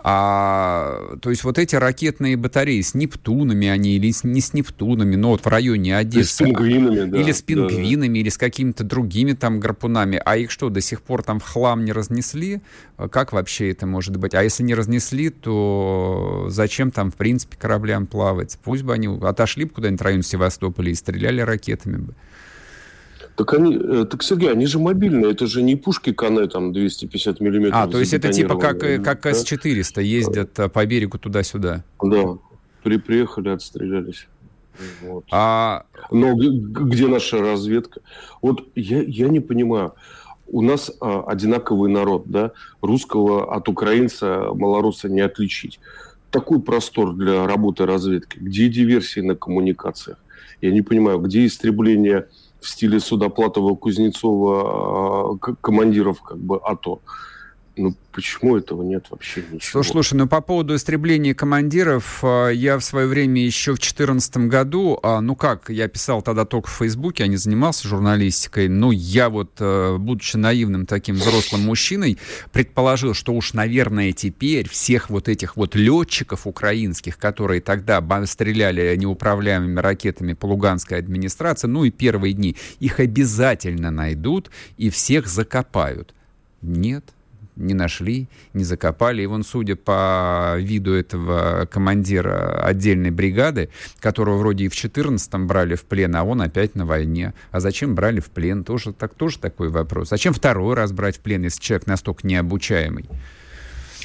А, 0.10 1.18
то 1.22 1.32
есть 1.32 1.44
вот 1.44 1.58
эти 1.58 1.76
ракетные 1.76 2.38
батареи 2.38 2.80
с 2.80 2.94
Нептунами 2.94 3.68
они 3.68 3.98
или 3.98 4.12
с, 4.12 4.24
не 4.24 4.40
с 4.40 4.54
Нептунами, 4.54 5.18
но 5.18 5.32
вот 5.32 5.44
в 5.44 5.48
районе 5.48 5.98
Одессы. 5.98 6.34
С 6.34 6.38
пингвинами, 6.38 7.10
да. 7.10 7.20
Или 7.20 7.32
с 7.34 7.42
пингвинами, 7.42 8.14
да. 8.14 8.20
или 8.20 8.30
с 8.30 8.38
какими-то 8.38 8.86
другими 8.86 9.34
там 9.34 9.60
гарпунами. 9.60 10.22
А 10.24 10.38
их 10.38 10.52
что, 10.52 10.70
до 10.70 10.80
сих 10.80 11.02
пор 11.02 11.24
там 11.24 11.42
в 11.42 11.44
хлам 11.44 11.84
не 11.84 11.92
разнесли? 11.92 12.62
Как 13.12 13.34
вообще 13.34 13.72
это 13.72 13.86
может 13.86 14.16
быть? 14.16 14.34
А 14.34 14.44
если 14.44 14.64
не 14.64 14.76
разнесли, 14.76 15.30
то 15.30 16.46
зачем 16.48 16.92
там, 16.92 17.12
в 17.12 17.16
принципе, 17.16 17.58
кораблям 17.58 18.06
плавать? 18.06 18.58
Пусть 18.64 18.84
бы 18.84 18.94
они 18.94 19.10
отошли 19.22 19.66
бы 19.66 19.72
куда-нибудь 19.72 20.00
в 20.00 20.04
район 20.06 20.22
Севастополя 20.22 20.90
и 20.90 20.96
стреляли 20.96 21.42
ракетами 21.42 21.98
бы. 21.98 22.14
Так 23.38 23.54
они, 23.54 23.76
э, 23.76 24.06
так 24.10 24.23
Сергей, 24.23 24.52
они 24.52 24.65
же 24.65 24.80
мобильные, 24.80 25.32
это 25.32 25.45
же 25.45 25.62
не 25.62 25.76
пушки 25.76 26.12
Кане 26.12 26.47
там 26.47 26.73
250 26.73 27.39
миллиметров. 27.39 27.80
А, 27.80 27.88
то 27.88 28.00
есть 28.00 28.13
это 28.13 28.34
типа 28.34 28.58
как, 28.58 28.82
э, 28.84 28.97
как 28.97 29.28
С-400 29.28 30.02
ездят 30.02 30.50
да. 30.56 30.69
по 30.69 30.84
берегу 30.88 31.19
туда-сюда. 31.19 31.84
Да, 32.02 32.39
при, 32.82 32.97
приехали, 32.97 33.50
отстрелялись. 33.50 34.28
Вот. 35.04 35.26
А... 35.32 35.86
Но 36.10 36.34
где 36.34 37.08
наша 37.08 37.39
разведка? 37.39 38.02
Вот 38.41 38.63
я, 38.73 39.04
я 39.04 39.28
не 39.28 39.39
понимаю. 39.39 39.93
У 40.47 40.63
нас 40.63 40.91
а, 41.00 41.21
одинаковый 41.28 41.91
народ, 41.91 42.23
да? 42.26 42.54
Русского 42.82 43.54
от 43.56 43.69
украинца, 43.69 44.47
малоруса 44.56 45.10
не 45.10 45.21
отличить. 45.21 45.80
Такой 46.32 46.60
простор 46.60 47.13
для 47.13 47.45
работы 47.45 47.86
разведки. 47.86 48.39
Где 48.39 48.67
диверсии 48.67 49.19
на 49.19 49.36
коммуникациях? 49.36 50.17
Я 50.60 50.71
не 50.71 50.82
понимаю, 50.82 51.19
где 51.19 51.45
истребление 51.45 52.26
в 52.67 52.69
стиле 52.69 52.99
Судоплатова, 52.99 53.75
Кузнецова, 53.75 55.38
а, 55.41 55.53
командиров 55.62 56.21
как 56.21 56.38
бы 56.38 56.58
АТО. 56.58 56.99
Ну, 57.78 57.96
почему 58.12 58.58
этого 58.58 58.82
нет 58.82 59.06
вообще 59.12 59.44
ничего? 59.52 59.84
Слушай, 59.84 60.16
ну 60.16 60.28
по 60.28 60.42
поводу 60.42 60.76
истребления 60.76 61.36
командиров, 61.36 62.20
а, 62.24 62.50
я 62.50 62.80
в 62.80 62.84
свое 62.84 63.06
время 63.06 63.46
еще 63.46 63.72
в 63.74 63.76
2014 63.76 64.48
году, 64.48 65.00
а, 65.04 65.22
ну 65.22 65.36
как, 65.36 65.70
я 65.70 65.88
писал 65.88 66.24
тогда 66.24 66.46
только 66.46 66.70
в 66.70 66.74
Фейсбуке, 66.74 67.24
я 67.24 67.28
не 67.28 67.38
занимался 67.38 67.88
журналистикой, 67.88 68.68
но 68.68 68.92
я 68.92 69.30
вот, 69.30 69.52
э, 69.60 69.98
будучи 69.98 70.38
наивным 70.38 70.88
таким 70.88 71.16
взрослым 71.16 71.62
мужчиной, 71.62 72.18
предположил, 72.52 73.13
что 73.13 73.34
уж, 73.34 73.54
наверное, 73.54 74.12
теперь 74.12 74.68
всех 74.68 75.12
вот 75.12 75.30
этих 75.30 75.56
вот 75.56 75.76
летчиков 75.76 76.48
украинских, 76.48 77.20
которые 77.20 77.62
тогда 77.62 78.04
стреляли 78.26 78.96
неуправляемыми 78.96 79.80
ракетами 79.80 80.34
по 80.34 80.48
луганской 80.48 80.98
администрации, 80.98 81.68
ну 81.68 81.84
и 81.84 81.92
первые 81.92 82.34
дни, 82.34 82.56
их 82.80 83.00
обязательно 83.00 83.92
найдут 83.92 84.50
и 84.78 84.90
всех 84.90 85.28
закопают. 85.28 86.16
Нет 86.63 87.04
не 87.58 87.74
нашли, 87.74 88.28
не 88.54 88.63
закопали. 88.63 89.22
И 89.22 89.26
вон, 89.26 89.43
судя 89.43 89.76
по 89.76 90.56
виду 90.58 90.93
этого 90.93 91.67
командира 91.70 92.63
отдельной 92.63 93.12
бригады, 93.12 93.70
которого 94.00 94.38
вроде 94.38 94.65
и 94.65 94.70
в 94.70 94.74
14-м 94.74 95.48
брали 95.48 95.76
в 95.76 95.86
плен, 95.86 96.15
а 96.15 96.24
он 96.24 96.41
опять 96.41 96.76
на 96.76 96.86
войне. 96.86 97.34
А 97.52 97.60
зачем 97.60 97.96
брали 97.96 98.20
в 98.20 98.30
плен? 98.30 98.63
Тоже, 98.63 98.93
так, 98.93 99.13
тоже 99.13 99.39
такой 99.39 99.70
вопрос. 99.70 100.10
Зачем 100.10 100.34
второй 100.34 100.76
раз 100.76 100.91
брать 100.91 101.17
в 101.17 101.20
плен, 101.20 101.43
если 101.43 101.62
человек 101.62 101.88
настолько 101.88 102.26
необучаемый? 102.28 103.06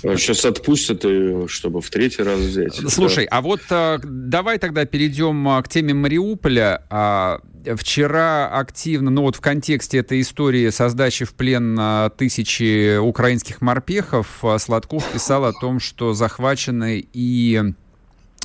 Сейчас 0.03 0.45
отпустят, 0.45 1.05
чтобы 1.49 1.81
в 1.81 1.91
третий 1.91 2.23
раз 2.23 2.41
взять. 2.41 2.75
Слушай, 2.88 3.27
да. 3.31 3.38
а 3.38 3.41
вот 3.41 3.61
а, 3.71 4.01
давай 4.03 4.59
тогда 4.59 4.85
перейдем 4.85 5.49
а, 5.49 5.62
к 5.62 5.69
теме 5.69 5.95
Мариуполя. 5.95 6.85
А, 6.91 7.41
вчера 7.77 8.49
активно, 8.49 9.11
ну 9.11 9.23
вот 9.23 9.37
в 9.37 9.41
контексте 9.41 9.99
этой 9.99 10.21
истории 10.21 10.71
со 10.71 10.88
сдачей 10.88 11.27
в 11.27 11.35
плен 11.35 11.79
тысячи 12.17 12.99
украинских 12.99 13.61
морпехов, 13.61 14.43
Сладков 14.59 15.09
писал 15.12 15.45
о 15.45 15.53
том, 15.53 15.79
что 15.79 16.12
захвачены 16.12 17.07
и 17.12 17.62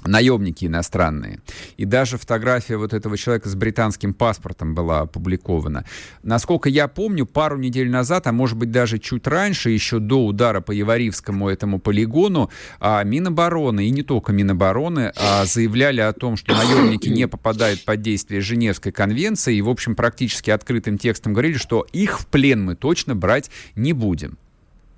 наемники 0.05 0.65
иностранные. 0.65 1.39
И 1.77 1.85
даже 1.85 2.17
фотография 2.17 2.77
вот 2.77 2.93
этого 2.93 3.17
человека 3.17 3.49
с 3.49 3.55
британским 3.55 4.13
паспортом 4.13 4.75
была 4.75 5.01
опубликована. 5.01 5.85
Насколько 6.23 6.69
я 6.69 6.87
помню, 6.87 7.25
пару 7.25 7.57
недель 7.57 7.89
назад, 7.89 8.27
а 8.27 8.31
может 8.31 8.57
быть 8.57 8.71
даже 8.71 8.99
чуть 8.99 9.25
раньше, 9.27 9.69
еще 9.69 9.99
до 9.99 10.25
удара 10.25 10.61
по 10.61 10.71
Еваривскому 10.71 11.49
этому 11.49 11.79
полигону, 11.79 12.49
а, 12.79 13.03
Минобороны, 13.03 13.87
и 13.87 13.89
не 13.89 14.03
только 14.03 14.33
Минобороны, 14.33 15.13
а, 15.15 15.45
заявляли 15.45 16.01
о 16.01 16.13
том, 16.13 16.37
что 16.37 16.53
наемники 16.53 17.09
не 17.09 17.27
попадают 17.27 17.85
под 17.85 18.01
действие 18.01 18.41
Женевской 18.41 18.91
конвенции, 18.91 19.55
и, 19.55 19.61
в 19.61 19.69
общем, 19.69 19.95
практически 19.95 20.49
открытым 20.49 20.97
текстом 20.97 21.33
говорили, 21.33 21.57
что 21.57 21.85
их 21.93 22.19
в 22.19 22.27
плен 22.27 22.63
мы 22.63 22.75
точно 22.75 23.15
брать 23.15 23.49
не 23.75 23.93
будем. 23.93 24.37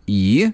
И 0.08 0.52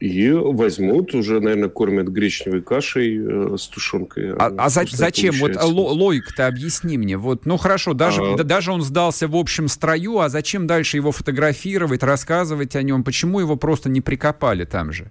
и 0.00 0.30
возьмут, 0.30 1.12
уже, 1.14 1.40
наверное, 1.40 1.68
кормят 1.68 2.06
гречневой 2.08 2.62
кашей 2.62 3.18
э, 3.18 3.56
с 3.58 3.66
тушенкой. 3.66 4.32
А, 4.34 4.52
а 4.56 4.68
за, 4.68 4.84
зачем? 4.88 5.34
Вот 5.40 5.56
логика-то 5.60 6.46
объясни 6.46 6.96
мне. 6.96 7.16
Вот, 7.16 7.46
ну 7.46 7.56
хорошо, 7.56 7.94
даже, 7.94 8.22
а... 8.22 8.36
да, 8.36 8.44
даже 8.44 8.70
он 8.70 8.82
сдался 8.82 9.26
в 9.26 9.34
общем 9.34 9.66
строю, 9.66 10.20
а 10.20 10.28
зачем 10.28 10.68
дальше 10.68 10.96
его 10.98 11.10
фотографировать, 11.10 12.04
рассказывать 12.04 12.76
о 12.76 12.82
нем? 12.82 13.02
Почему 13.02 13.40
его 13.40 13.56
просто 13.56 13.88
не 13.88 14.00
прикопали 14.00 14.64
там 14.64 14.92
же? 14.92 15.10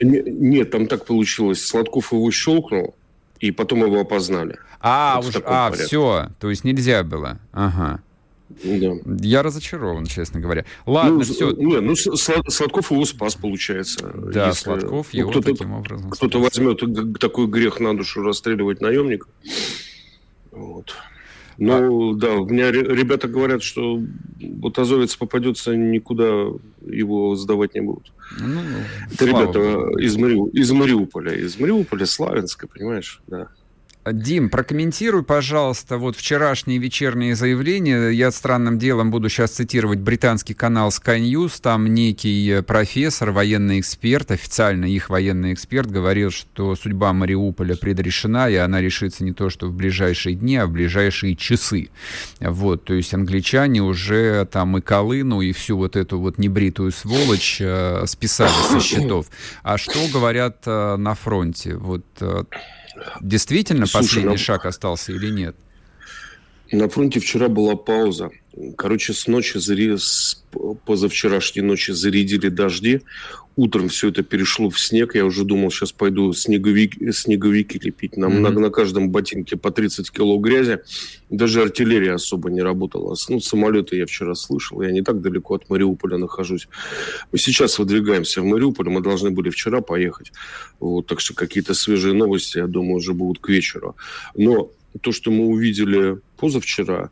Нет, 0.00 0.72
там 0.72 0.88
так 0.88 1.06
получилось. 1.06 1.64
Сладков 1.64 2.12
его 2.12 2.28
щелкнул, 2.32 2.96
и 3.38 3.52
потом 3.52 3.84
его 3.84 4.00
опознали. 4.00 4.58
А, 4.80 5.20
вот 5.20 5.36
уж, 5.36 5.42
а 5.46 5.70
все, 5.70 6.30
то 6.40 6.50
есть 6.50 6.64
нельзя 6.64 7.04
было. 7.04 7.38
Ага. 7.52 8.00
Да. 8.48 8.92
Я 9.20 9.42
разочарован, 9.42 10.06
честно 10.06 10.40
говоря. 10.40 10.64
Ладно, 10.86 11.18
ну, 11.18 11.22
все. 11.22 11.50
Не, 11.52 11.80
ну 11.80 11.96
Сладков 11.96 12.90
его 12.92 13.04
спас, 13.04 13.34
получается. 13.34 14.12
Да, 14.14 14.52
Сладков 14.52 15.08
ну, 15.12 15.18
его 15.18 15.30
кто-то, 15.30 15.52
таким 15.52 15.72
образом 15.72 16.10
Кто-то 16.10 16.40
возьмет 16.40 16.80
такой 17.18 17.48
грех 17.48 17.80
на 17.80 17.96
душу 17.96 18.22
расстреливать 18.22 18.80
наемника. 18.80 19.26
Вот. 20.52 20.94
Ну, 21.58 22.12
а... 22.12 22.14
да, 22.14 22.34
у 22.34 22.46
меня 22.46 22.70
ребята 22.70 23.28
говорят, 23.28 23.62
что 23.62 24.00
вот 24.40 24.78
азовец 24.78 25.16
попадется, 25.16 25.74
никуда 25.74 26.48
его 26.86 27.34
сдавать 27.34 27.74
не 27.74 27.80
будут. 27.80 28.12
Ну, 28.38 28.60
Это 29.12 29.24
ребята 29.24 29.98
из, 29.98 30.16
Мари... 30.16 30.36
из 30.50 30.70
Мариуполя. 30.70 31.32
Из 31.32 31.58
Мариуполя, 31.58 32.06
Славянска, 32.06 32.68
понимаешь, 32.68 33.20
да. 33.26 33.48
Дим, 34.12 34.50
прокомментируй, 34.50 35.24
пожалуйста, 35.24 35.98
вот 35.98 36.16
вчерашние 36.16 36.78
вечерние 36.78 37.34
заявления. 37.34 38.10
Я 38.10 38.30
странным 38.30 38.78
делом 38.78 39.10
буду 39.10 39.28
сейчас 39.28 39.50
цитировать 39.50 39.98
британский 39.98 40.54
канал 40.54 40.90
Sky 40.90 41.18
News. 41.18 41.60
Там 41.60 41.92
некий 41.92 42.62
профессор, 42.64 43.32
военный 43.32 43.80
эксперт, 43.80 44.30
официально 44.30 44.84
их 44.84 45.10
военный 45.10 45.52
эксперт, 45.52 45.90
говорил, 45.90 46.30
что 46.30 46.76
судьба 46.76 47.12
Мариуполя 47.12 47.74
предрешена, 47.74 48.48
и 48.48 48.54
она 48.54 48.80
решится 48.80 49.24
не 49.24 49.32
то, 49.32 49.50
что 49.50 49.66
в 49.66 49.72
ближайшие 49.72 50.36
дни, 50.36 50.56
а 50.56 50.66
в 50.66 50.70
ближайшие 50.70 51.34
часы. 51.34 51.88
Вот, 52.38 52.84
то 52.84 52.94
есть 52.94 53.12
англичане 53.12 53.82
уже 53.82 54.46
там 54.46 54.78
и 54.78 54.80
Колыну, 54.80 55.40
и 55.40 55.50
всю 55.50 55.76
вот 55.76 55.96
эту 55.96 56.20
вот 56.20 56.38
небритую 56.38 56.92
сволочь 56.92 57.58
э, 57.60 58.04
списали 58.06 58.52
со 58.70 58.78
счетов. 58.80 59.26
А 59.64 59.78
что 59.78 59.98
говорят 60.12 60.58
э, 60.66 60.96
на 60.96 61.14
фронте? 61.14 61.74
Вот 61.74 62.04
э, 62.20 62.44
Действительно 63.20 63.86
Слушай, 63.86 64.04
последний 64.04 64.32
на... 64.32 64.38
шаг 64.38 64.66
остался 64.66 65.12
или 65.12 65.30
нет? 65.30 65.56
На 66.72 66.88
фронте 66.88 67.20
вчера 67.20 67.48
была 67.48 67.76
пауза. 67.76 68.30
Короче, 68.76 69.12
с 69.12 69.26
ночи, 69.26 69.58
с 69.58 70.42
позавчерашней 70.84 71.62
ночи 71.62 71.92
зарядили 71.92 72.48
дожди. 72.48 73.02
Утром 73.56 73.88
все 73.88 74.10
это 74.10 74.22
перешло 74.22 74.68
в 74.68 74.78
снег. 74.78 75.14
Я 75.14 75.24
уже 75.24 75.44
думал, 75.44 75.70
сейчас 75.70 75.90
пойду 75.90 76.34
снеговик, 76.34 76.92
снеговики 77.14 77.80
лепить. 77.82 78.18
Нам 78.18 78.32
mm-hmm. 78.32 78.50
на, 78.50 78.60
на 78.60 78.70
каждом 78.70 79.08
ботинке 79.08 79.56
по 79.56 79.70
30 79.70 80.10
кило 80.10 80.38
грязи. 80.38 80.80
Даже 81.30 81.62
артиллерия 81.62 82.14
особо 82.14 82.50
не 82.50 82.60
работала. 82.60 83.16
Ну, 83.30 83.40
самолеты 83.40 83.96
я 83.96 84.04
вчера 84.04 84.34
слышал. 84.34 84.82
Я 84.82 84.90
не 84.92 85.02
так 85.02 85.22
далеко 85.22 85.54
от 85.54 85.70
Мариуполя 85.70 86.18
нахожусь. 86.18 86.68
Мы 87.32 87.38
сейчас 87.38 87.78
выдвигаемся 87.78 88.42
в 88.42 88.44
Мариуполь. 88.44 88.90
Мы 88.90 89.00
должны 89.00 89.30
были 89.30 89.48
вчера 89.48 89.80
поехать. 89.80 90.32
Вот, 90.78 91.06
так 91.06 91.20
что 91.20 91.32
какие-то 91.32 91.72
свежие 91.72 92.12
новости, 92.12 92.58
я 92.58 92.66
думаю, 92.66 92.96
уже 92.96 93.14
будут 93.14 93.38
к 93.38 93.48
вечеру. 93.48 93.96
Но 94.34 94.70
то, 95.00 95.12
что 95.12 95.30
мы 95.30 95.46
увидели 95.46 96.18
позавчера, 96.36 97.10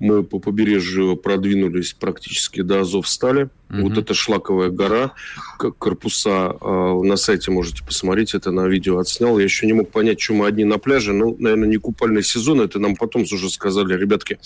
мы 0.00 0.22
по 0.22 0.38
побережью 0.38 1.16
продвинулись 1.16 1.92
практически 1.92 2.62
до 2.62 2.80
Азовстали. 2.80 3.50
Угу. 3.72 3.88
Вот 3.88 3.98
это 3.98 4.12
Шлаковая 4.12 4.68
гора, 4.68 5.12
корпуса 5.56 6.56
э, 6.60 7.00
на 7.02 7.16
сайте 7.16 7.50
можете 7.50 7.82
посмотреть, 7.82 8.34
это 8.34 8.50
на 8.50 8.66
видео 8.66 8.98
отснял. 8.98 9.38
Я 9.38 9.44
еще 9.44 9.66
не 9.66 9.72
мог 9.72 9.90
понять, 9.90 10.20
что 10.20 10.34
мы 10.34 10.46
одни 10.46 10.64
на 10.64 10.78
пляже. 10.78 11.14
Ну, 11.14 11.34
наверное, 11.38 11.68
не 11.68 11.78
купальный 11.78 12.22
сезон, 12.22 12.60
это 12.60 12.78
нам 12.78 12.96
потом 12.96 13.22
уже 13.22 13.48
сказали, 13.48 13.96
ребятки, 13.96 14.38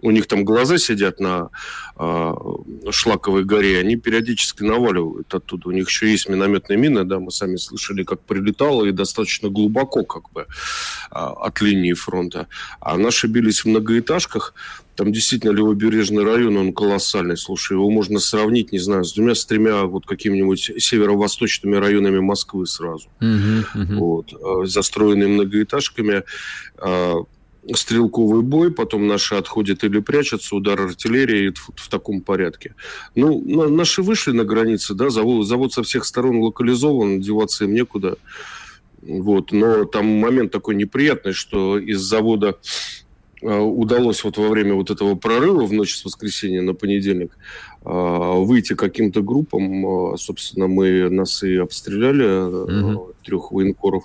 у 0.00 0.10
них 0.10 0.26
там 0.26 0.44
глаза 0.44 0.78
сидят 0.78 1.20
на 1.20 1.50
э, 1.96 2.32
Шлаковой 2.90 3.44
горе, 3.44 3.78
они 3.78 3.96
периодически 3.96 4.62
наваливают 4.62 5.32
оттуда. 5.34 5.68
У 5.68 5.72
них 5.72 5.88
еще 5.88 6.10
есть 6.10 6.28
минометные 6.30 6.78
мины, 6.78 7.04
да, 7.04 7.18
мы 7.18 7.30
сами 7.30 7.56
слышали, 7.56 8.02
как 8.02 8.20
прилетало, 8.20 8.86
и 8.86 8.92
достаточно 8.92 9.50
глубоко 9.50 10.04
как 10.04 10.30
бы 10.32 10.42
э, 10.42 10.46
от 11.10 11.60
линии 11.60 11.92
фронта. 11.92 12.48
А 12.80 12.96
наши 12.96 13.26
бились 13.26 13.60
в 13.60 13.66
многоэтажках, 13.66 14.54
там 15.00 15.12
действительно 15.12 15.52
левобережный 15.52 16.22
район, 16.24 16.58
он 16.58 16.74
колоссальный. 16.74 17.38
Слушай, 17.38 17.72
его 17.72 17.88
можно 17.88 18.18
сравнить, 18.18 18.70
не 18.70 18.78
знаю, 18.78 19.02
с 19.02 19.14
двумя, 19.14 19.34
с 19.34 19.46
тремя 19.46 19.84
вот 19.84 20.04
какими-нибудь 20.04 20.72
северо-восточными 20.76 21.76
районами 21.76 22.18
Москвы 22.18 22.66
сразу. 22.66 23.08
Uh-huh, 23.18 23.64
uh-huh. 23.74 23.94
Вот, 23.94 24.34
э, 24.34 24.66
застроенные 24.66 25.28
многоэтажками 25.28 26.24
э, 26.76 27.14
стрелковый 27.72 28.42
бой, 28.42 28.70
потом 28.70 29.06
наши 29.06 29.36
отходят 29.36 29.84
или 29.84 30.00
прячутся, 30.00 30.54
удар 30.54 30.78
артиллерии 30.78 31.54
в, 31.54 31.70
в 31.76 31.88
таком 31.88 32.20
порядке. 32.20 32.74
Ну, 33.14 33.42
на, 33.46 33.68
наши 33.68 34.02
вышли 34.02 34.32
на 34.32 34.44
границы, 34.44 34.92
да, 34.92 35.08
завод, 35.08 35.46
завод 35.46 35.72
со 35.72 35.82
всех 35.82 36.04
сторон 36.04 36.42
локализован, 36.42 37.22
деваться 37.22 37.64
им 37.64 37.72
некуда. 37.72 38.18
Вот, 39.00 39.52
но 39.52 39.86
там 39.86 40.04
момент 40.04 40.52
такой 40.52 40.74
неприятный, 40.74 41.32
что 41.32 41.78
из 41.78 42.00
завода 42.00 42.58
удалось 43.42 44.24
вот 44.24 44.36
во 44.36 44.48
время 44.48 44.74
вот 44.74 44.90
этого 44.90 45.14
прорыва 45.14 45.64
в 45.64 45.72
ночь 45.72 45.96
с 45.96 46.04
воскресенья 46.04 46.62
на 46.62 46.74
понедельник 46.74 47.36
э, 47.84 47.88
выйти 47.88 48.74
каким-то 48.74 49.22
группам. 49.22 50.14
Э, 50.14 50.16
собственно, 50.18 50.66
мы 50.66 51.08
нас 51.10 51.42
и 51.42 51.56
обстреляли, 51.56 52.24
mm-hmm. 52.24 53.14
трех 53.24 53.52
военкоров 53.52 54.04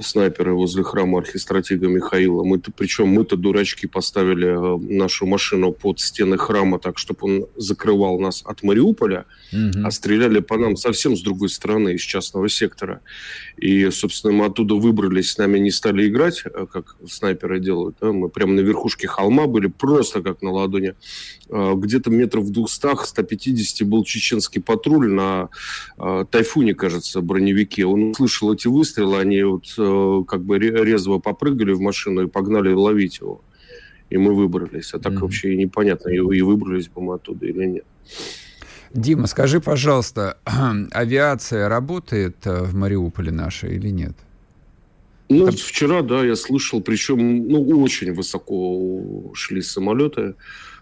снайперы 0.00 0.54
возле 0.54 0.82
храма 0.82 1.18
архистратига 1.18 1.88
Михаила. 1.88 2.44
Мы 2.44 2.56
-то, 2.56 2.72
причем 2.76 3.08
мы-то, 3.08 3.36
дурачки, 3.36 3.86
поставили 3.86 4.48
э, 4.48 4.94
нашу 4.94 5.26
машину 5.26 5.72
под 5.72 6.00
стены 6.00 6.38
храма 6.38 6.78
так, 6.78 6.98
чтобы 6.98 7.18
он 7.22 7.46
закрывал 7.56 8.18
нас 8.18 8.42
от 8.44 8.62
Мариуполя, 8.62 9.24
угу. 9.52 9.84
а 9.84 9.90
стреляли 9.90 10.40
по 10.40 10.56
нам 10.56 10.76
совсем 10.76 11.16
с 11.16 11.22
другой 11.22 11.48
стороны, 11.48 11.94
из 11.94 12.02
частного 12.02 12.48
сектора. 12.48 13.00
И, 13.56 13.90
собственно, 13.90 14.32
мы 14.32 14.44
оттуда 14.46 14.74
выбрались, 14.74 15.32
с 15.32 15.38
нами 15.38 15.58
не 15.58 15.70
стали 15.70 16.06
играть, 16.06 16.42
э, 16.44 16.66
как 16.72 16.96
снайперы 17.08 17.60
делают. 17.60 17.96
Да? 18.00 18.12
Мы 18.12 18.28
прямо 18.28 18.52
на 18.52 18.60
верхушке 18.60 19.08
холма 19.08 19.46
были, 19.46 19.66
просто 19.66 20.22
как 20.22 20.42
на 20.42 20.50
ладони. 20.50 20.94
Э, 21.48 21.74
где-то 21.76 22.10
метров 22.10 22.44
в 22.44 22.52
200-150 22.52 23.84
был 23.84 24.04
чеченский 24.04 24.60
патруль 24.60 25.10
на 25.10 25.48
Тайфуне, 26.30 26.74
кажется, 26.74 27.20
броневике. 27.20 27.84
Он 27.84 28.10
услышал 28.10 28.52
эти 28.52 28.68
выстрелы, 28.68 29.18
они 29.18 29.42
вот 29.42 29.64
как 30.28 30.42
бы 30.42 30.58
резво 30.58 31.18
попрыгали 31.18 31.72
в 31.72 31.80
машину 31.80 32.22
и 32.22 32.26
погнали 32.26 32.72
ловить 32.72 33.20
его. 33.20 33.42
И 34.10 34.16
мы 34.16 34.34
выбрались. 34.34 34.92
А 34.94 34.98
так 34.98 35.12
mm-hmm. 35.12 35.18
вообще 35.18 35.56
непонятно, 35.56 36.08
и, 36.10 36.16
и 36.16 36.42
выбрались 36.42 36.88
бы 36.88 37.00
мы 37.00 37.14
оттуда 37.14 37.46
или 37.46 37.64
нет. 37.64 37.84
Дима, 38.92 39.26
скажи, 39.26 39.60
пожалуйста, 39.60 40.38
авиация 40.90 41.68
работает 41.68 42.36
э, 42.44 42.62
в 42.64 42.74
Мариуполе 42.74 43.30
наша 43.30 43.68
или 43.68 43.88
нет? 43.88 44.16
Ну, 45.28 45.46
Там... 45.46 45.54
вчера, 45.54 46.02
да, 46.02 46.24
я 46.24 46.34
слышал, 46.34 46.82
причем, 46.82 47.48
ну, 47.48 47.62
очень 47.80 48.12
высоко 48.12 49.32
шли 49.34 49.62
самолеты. 49.62 50.34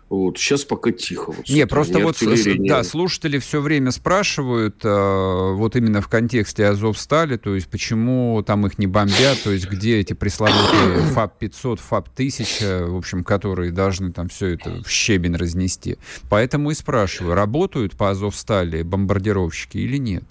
Вот. 0.09 0.39
Сейчас 0.39 0.65
пока 0.65 0.91
тихо. 0.91 1.33
Вот, 1.33 1.49
не, 1.49 1.67
просто 1.67 1.99
вот 1.99 2.17
да, 2.61 2.83
слушатели 2.83 3.39
все 3.39 3.61
время 3.61 3.91
спрашивают, 3.91 4.83
э, 4.83 5.53
вот 5.55 5.77
именно 5.77 6.01
в 6.01 6.09
контексте 6.09 6.67
Азовстали, 6.67 7.37
то 7.37 7.55
есть 7.55 7.69
почему 7.69 8.43
там 8.47 8.67
их 8.67 8.79
не 8.79 8.87
бомбят, 8.87 9.39
то 9.45 9.51
есть 9.51 9.69
где 9.69 9.99
эти 9.99 10.15
пресловутые 10.15 11.03
ФАП-500, 11.15 11.81
ФАП-1000, 11.81 12.87
в 12.87 12.97
общем, 12.97 13.23
которые 13.23 13.71
должны 13.71 14.11
там 14.13 14.29
все 14.29 14.55
это 14.55 14.83
в 14.83 14.91
щебень 14.91 15.37
разнести. 15.37 15.99
Поэтому 16.31 16.71
и 16.71 16.75
спрашиваю, 16.75 17.35
работают 17.35 17.95
по 17.95 18.11
Азовстали 18.11 18.83
бомбардировщики 18.83 19.77
или 19.77 19.99
нет? 19.99 20.25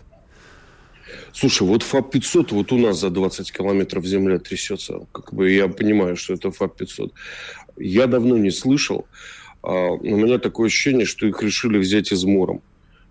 Слушай, 1.34 1.68
вот 1.68 1.84
ФАП-500 1.84 2.48
вот 2.52 2.72
у 2.72 2.78
нас 2.78 3.00
за 3.00 3.10
20 3.10 3.52
километров 3.52 4.06
земля 4.06 4.40
трясется. 4.40 5.02
Как 5.12 5.34
бы 5.34 5.52
я 5.52 5.68
понимаю, 5.68 6.16
что 6.16 6.34
это 6.34 6.50
ФАП-500. 6.50 7.12
Я 7.78 8.08
давно 8.08 8.38
не 8.38 8.52
слышал. 8.52 9.06
У 9.64 10.16
меня 10.16 10.38
такое 10.38 10.68
ощущение, 10.68 11.06
что 11.06 11.28
их 11.28 11.42
решили 11.42 11.78
взять 11.78 12.12
измором. 12.12 12.62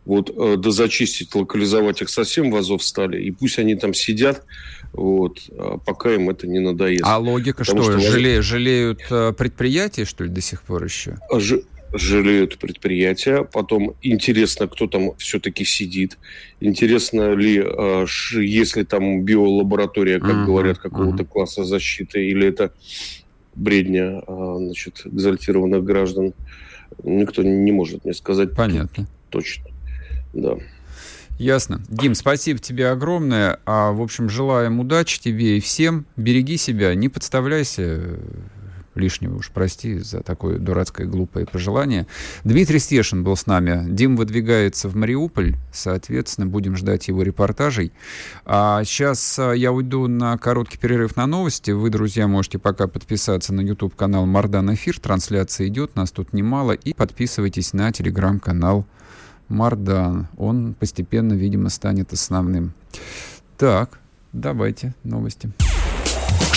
Вот, 0.06 0.30
э, 0.30 0.56
да 0.56 0.70
зачистить, 0.70 1.35
локализовать 1.35 2.00
их 2.00 2.09
совсем 2.09 2.52
в 2.52 2.56
Азов 2.56 2.85
стали, 2.85 3.20
и 3.20 3.32
пусть 3.32 3.59
они 3.59 3.74
там 3.74 3.92
сидят, 3.92 4.44
вот, 4.92 5.40
а 5.59 5.78
пока 5.78 6.14
им 6.14 6.30
это 6.30 6.46
не 6.46 6.61
надоест. 6.61 7.02
А 7.04 7.18
логика 7.18 7.64
Потому 7.64 7.82
что? 7.82 7.98
что 7.98 8.12
жале, 8.12 8.40
жалеют 8.40 9.00
э, 9.11 9.32
предприятия, 9.37 10.04
что 10.04 10.22
ли, 10.22 10.30
до 10.30 10.40
сих 10.40 10.62
пор 10.62 10.85
еще? 10.85 11.16
А 11.28 11.40
ж, 11.40 11.59
жалеют 11.92 12.59
предприятия. 12.59 13.42
Потом 13.42 13.94
интересно, 14.00 14.68
кто 14.68 14.87
там 14.87 15.16
все-таки 15.16 15.64
сидит. 15.64 16.18
Интересно 16.61 17.35
ли, 17.35 17.64
если 18.40 18.85
там 18.85 19.22
биолаборатория, 19.22 20.20
как 20.20 20.37
uh-huh, 20.37 20.46
говорят, 20.46 20.78
какого-то 20.78 21.24
класса 21.24 21.64
защиты, 21.64 22.26
или 22.26 22.46
это 22.46 22.72
бредня 23.56 24.22
а, 24.26 24.56
значит, 24.58 25.02
экзальтированных 25.04 25.82
граждан. 25.84 26.34
Никто 27.02 27.42
не 27.42 27.72
может 27.72 28.04
мне 28.04 28.14
сказать 28.14 28.54
Понятно. 28.54 29.06
точно. 29.30 29.66
Да. 30.32 30.56
Ясно. 31.38 31.82
Дим, 31.88 32.14
спасибо 32.14 32.58
тебе 32.58 32.88
огромное. 32.88 33.58
А, 33.66 33.92
в 33.92 34.00
общем, 34.00 34.28
желаем 34.28 34.80
удачи 34.80 35.20
тебе 35.20 35.58
и 35.58 35.60
всем. 35.60 36.06
Береги 36.16 36.56
себя, 36.56 36.94
не 36.94 37.08
подставляйся 37.08 38.18
лишнего 38.96 39.37
уж 39.37 39.50
прости 39.50 39.99
за 39.99 40.20
такое 40.20 40.59
дурацкое 40.59 41.07
глупое 41.07 41.47
пожелание. 41.47 42.07
Дмитрий 42.44 42.78
Стешин 42.78 43.24
был 43.24 43.36
с 43.36 43.47
нами. 43.47 43.84
Дим 43.88 44.16
выдвигается 44.16 44.88
в 44.88 44.97
Мариуполь, 44.97 45.57
соответственно, 45.72 46.47
будем 46.47 46.76
ждать 46.76 47.09
его 47.09 47.22
репортажей. 47.22 47.92
А 48.44 48.82
сейчас 48.84 49.38
а, 49.38 49.53
я 49.53 49.72
уйду 49.72 50.07
на 50.07 50.36
короткий 50.38 50.78
перерыв 50.78 51.16
на 51.16 51.26
новости. 51.26 51.70
Вы, 51.70 51.90
друзья, 51.90 52.26
можете 52.26 52.59
пока 52.59 52.86
подписаться 52.86 53.53
на 53.53 53.61
YouTube-канал 53.61 54.26
Мардан 54.26 54.72
Эфир. 54.74 54.99
Трансляция 54.99 55.68
идет, 55.68 55.97
нас 55.97 56.11
тут 56.11 56.32
немало. 56.32 56.72
И 56.72 56.94
подписывайтесь 56.94 57.72
на 57.72 57.92
телеграм-канал 57.92 58.86
Мардан. 59.49 60.28
Он 60.36 60.74
постепенно, 60.74 61.34
видимо, 61.34 61.68
станет 61.68 62.12
основным. 62.12 62.72
Так, 63.57 63.99
давайте 64.32 64.94
новости. 65.05 65.51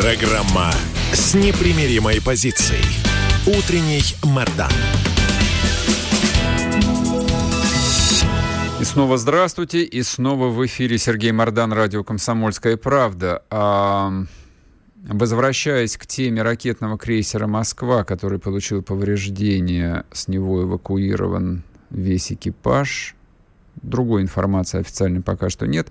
Программа 0.00 0.70
с 1.12 1.34
непримиримой 1.34 2.22
позицией. 2.22 2.84
Утренний 3.48 4.02
Мордан. 4.22 4.70
И 8.80 8.84
снова 8.84 9.18
здравствуйте, 9.18 9.82
и 9.82 10.02
снова 10.04 10.50
в 10.50 10.64
эфире 10.66 10.98
Сергей 10.98 11.32
Мордан, 11.32 11.72
радио 11.72 12.04
«Комсомольская 12.04 12.76
правда». 12.76 13.42
А, 13.50 14.12
возвращаясь 15.02 15.96
к 15.96 16.06
теме 16.06 16.42
ракетного 16.42 16.96
крейсера 16.96 17.48
«Москва», 17.48 18.04
который 18.04 18.38
получил 18.38 18.84
повреждения, 18.84 20.04
с 20.12 20.28
него 20.28 20.62
эвакуирован 20.62 21.64
весь 21.90 22.30
экипаж. 22.30 23.16
Другой 23.82 24.22
информации 24.22 24.78
официальной 24.78 25.22
пока 25.22 25.50
что 25.50 25.66
нет. 25.66 25.88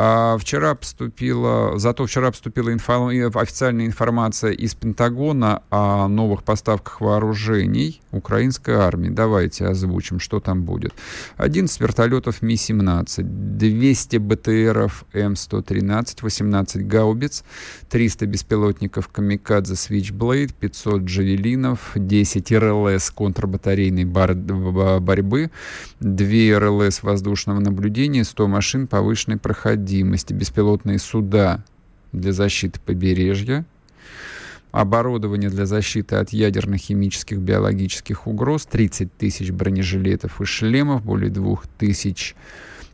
А 0.00 0.36
вчера 0.38 0.76
поступила, 0.76 1.76
зато 1.76 2.04
вчера 2.04 2.30
поступила 2.30 2.72
инфо, 2.72 3.08
официальная 3.34 3.84
информация 3.84 4.52
из 4.52 4.76
Пентагона 4.76 5.62
о 5.70 6.06
новых 6.06 6.44
поставках 6.44 7.00
вооружений 7.00 8.00
украинской 8.12 8.76
армии. 8.76 9.08
Давайте 9.08 9.66
озвучим, 9.66 10.20
что 10.20 10.38
там 10.38 10.62
будет. 10.62 10.92
11 11.36 11.80
вертолетов 11.80 12.42
Ми-17, 12.42 13.22
200 13.24 14.16
БТРов 14.18 15.04
М113, 15.14 16.18
18 16.22 16.86
гаубиц, 16.86 17.42
300 17.90 18.26
беспилотников 18.26 19.08
Камикадзе 19.08 19.74
Switchblade, 19.74 20.54
500 20.60 21.02
джавелинов, 21.02 21.90
10 21.96 22.52
РЛС 22.52 23.10
контрбатарейной 23.10 24.04
бар- 24.04 24.36
борьбы, 25.00 25.50
2 25.98 26.56
РЛС 26.60 27.02
воздушного 27.02 27.58
наблюдения, 27.58 28.22
100 28.22 28.46
машин 28.46 28.86
повышенной 28.86 29.38
проходимости 29.38 29.87
проходимости, 29.88 30.34
беспилотные 30.34 30.98
суда 30.98 31.64
для 32.12 32.32
защиты 32.32 32.78
побережья, 32.84 33.64
оборудование 34.70 35.48
для 35.48 35.64
защиты 35.64 36.16
от 36.16 36.30
ядерных, 36.30 36.82
химических, 36.82 37.38
биологических 37.38 38.26
угроз, 38.26 38.66
30 38.66 39.16
тысяч 39.16 39.50
бронежилетов 39.50 40.40
и 40.42 40.44
шлемов, 40.44 41.02
более 41.02 41.30
2 41.30 41.56
тысяч 41.78 42.34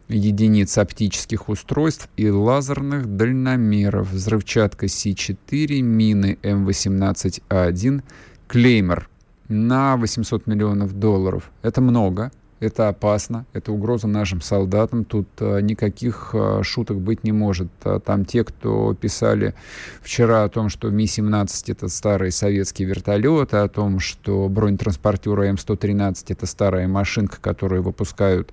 единиц 0.08 0.78
оптических 0.78 1.48
устройств 1.48 2.08
и 2.16 2.30
лазерных 2.30 3.16
дальномеров, 3.16 4.12
взрывчатка 4.12 4.86
С-4, 4.86 5.80
мины 5.80 6.38
М18А1, 6.42 8.02
клеймер 8.46 9.08
на 9.48 9.96
800 9.96 10.46
миллионов 10.46 10.92
долларов. 10.92 11.50
Это 11.62 11.80
много– 11.80 12.30
это 12.64 12.88
опасно, 12.88 13.46
это 13.52 13.72
угроза 13.72 14.06
нашим 14.06 14.40
солдатам. 14.40 15.04
Тут 15.04 15.28
а, 15.40 15.58
никаких 15.58 16.30
а, 16.34 16.62
шуток 16.62 16.98
быть 16.98 17.24
не 17.24 17.32
может. 17.32 17.68
А, 17.84 18.00
там 18.00 18.24
те, 18.24 18.44
кто 18.44 18.94
писали 18.94 19.54
вчера 20.02 20.44
о 20.44 20.48
том, 20.48 20.68
что 20.68 20.90
Ми-17 20.90 21.72
это 21.72 21.88
старые 21.88 22.32
советские 22.32 22.88
вертолеты, 22.88 23.58
о 23.58 23.68
том, 23.68 24.00
что 24.00 24.48
бронетранспортеры 24.48 25.50
М113 25.50 26.24
это 26.28 26.46
старая 26.46 26.88
машинка, 26.88 27.38
которую 27.40 27.82
выпускают 27.82 28.52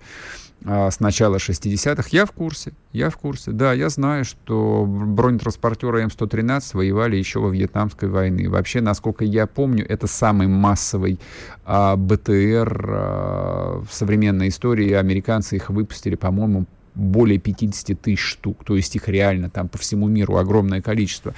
с 0.63 0.99
начала 0.99 1.37
60-х. 1.37 2.09
Я 2.11 2.25
в 2.25 2.31
курсе, 2.31 2.73
я 2.93 3.09
в 3.09 3.17
курсе. 3.17 3.51
Да, 3.51 3.73
я 3.73 3.89
знаю, 3.89 4.25
что 4.25 4.85
бронетранспортеры 4.85 6.03
М113 6.03 6.61
воевали 6.73 7.15
еще 7.15 7.39
во 7.39 7.49
Вьетнамской 7.49 8.09
войне. 8.09 8.47
Вообще, 8.47 8.79
насколько 8.81 9.25
я 9.25 9.47
помню, 9.47 9.85
это 9.87 10.05
самый 10.05 10.47
массовый 10.47 11.19
а, 11.65 11.95
БТР 11.95 12.89
а, 12.89 13.83
в 13.83 13.91
современной 13.91 14.49
истории. 14.49 14.91
Американцы 14.91 15.55
их 15.55 15.71
выпустили, 15.71 16.15
по-моему, 16.15 16.65
более 16.93 17.39
50 17.39 17.99
тысяч 17.99 18.19
штук. 18.19 18.63
То 18.63 18.75
есть 18.75 18.95
их 18.95 19.07
реально 19.07 19.49
там 19.49 19.67
по 19.67 19.79
всему 19.79 20.07
миру 20.07 20.37
огромное 20.37 20.81
количество. 20.81 21.33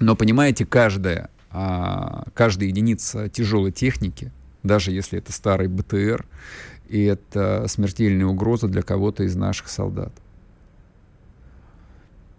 Но 0.00 0.16
понимаете, 0.16 0.66
каждая, 0.66 1.30
а, 1.50 2.24
каждая 2.34 2.68
единица 2.68 3.30
тяжелой 3.30 3.72
техники, 3.72 4.32
даже 4.62 4.90
если 4.92 5.18
это 5.18 5.32
старый 5.32 5.68
БТР, 5.68 6.26
и 6.88 7.04
это 7.04 7.66
смертельная 7.68 8.26
угроза 8.26 8.68
для 8.68 8.82
кого-то 8.82 9.24
из 9.24 9.36
наших 9.36 9.68
солдат. 9.68 10.12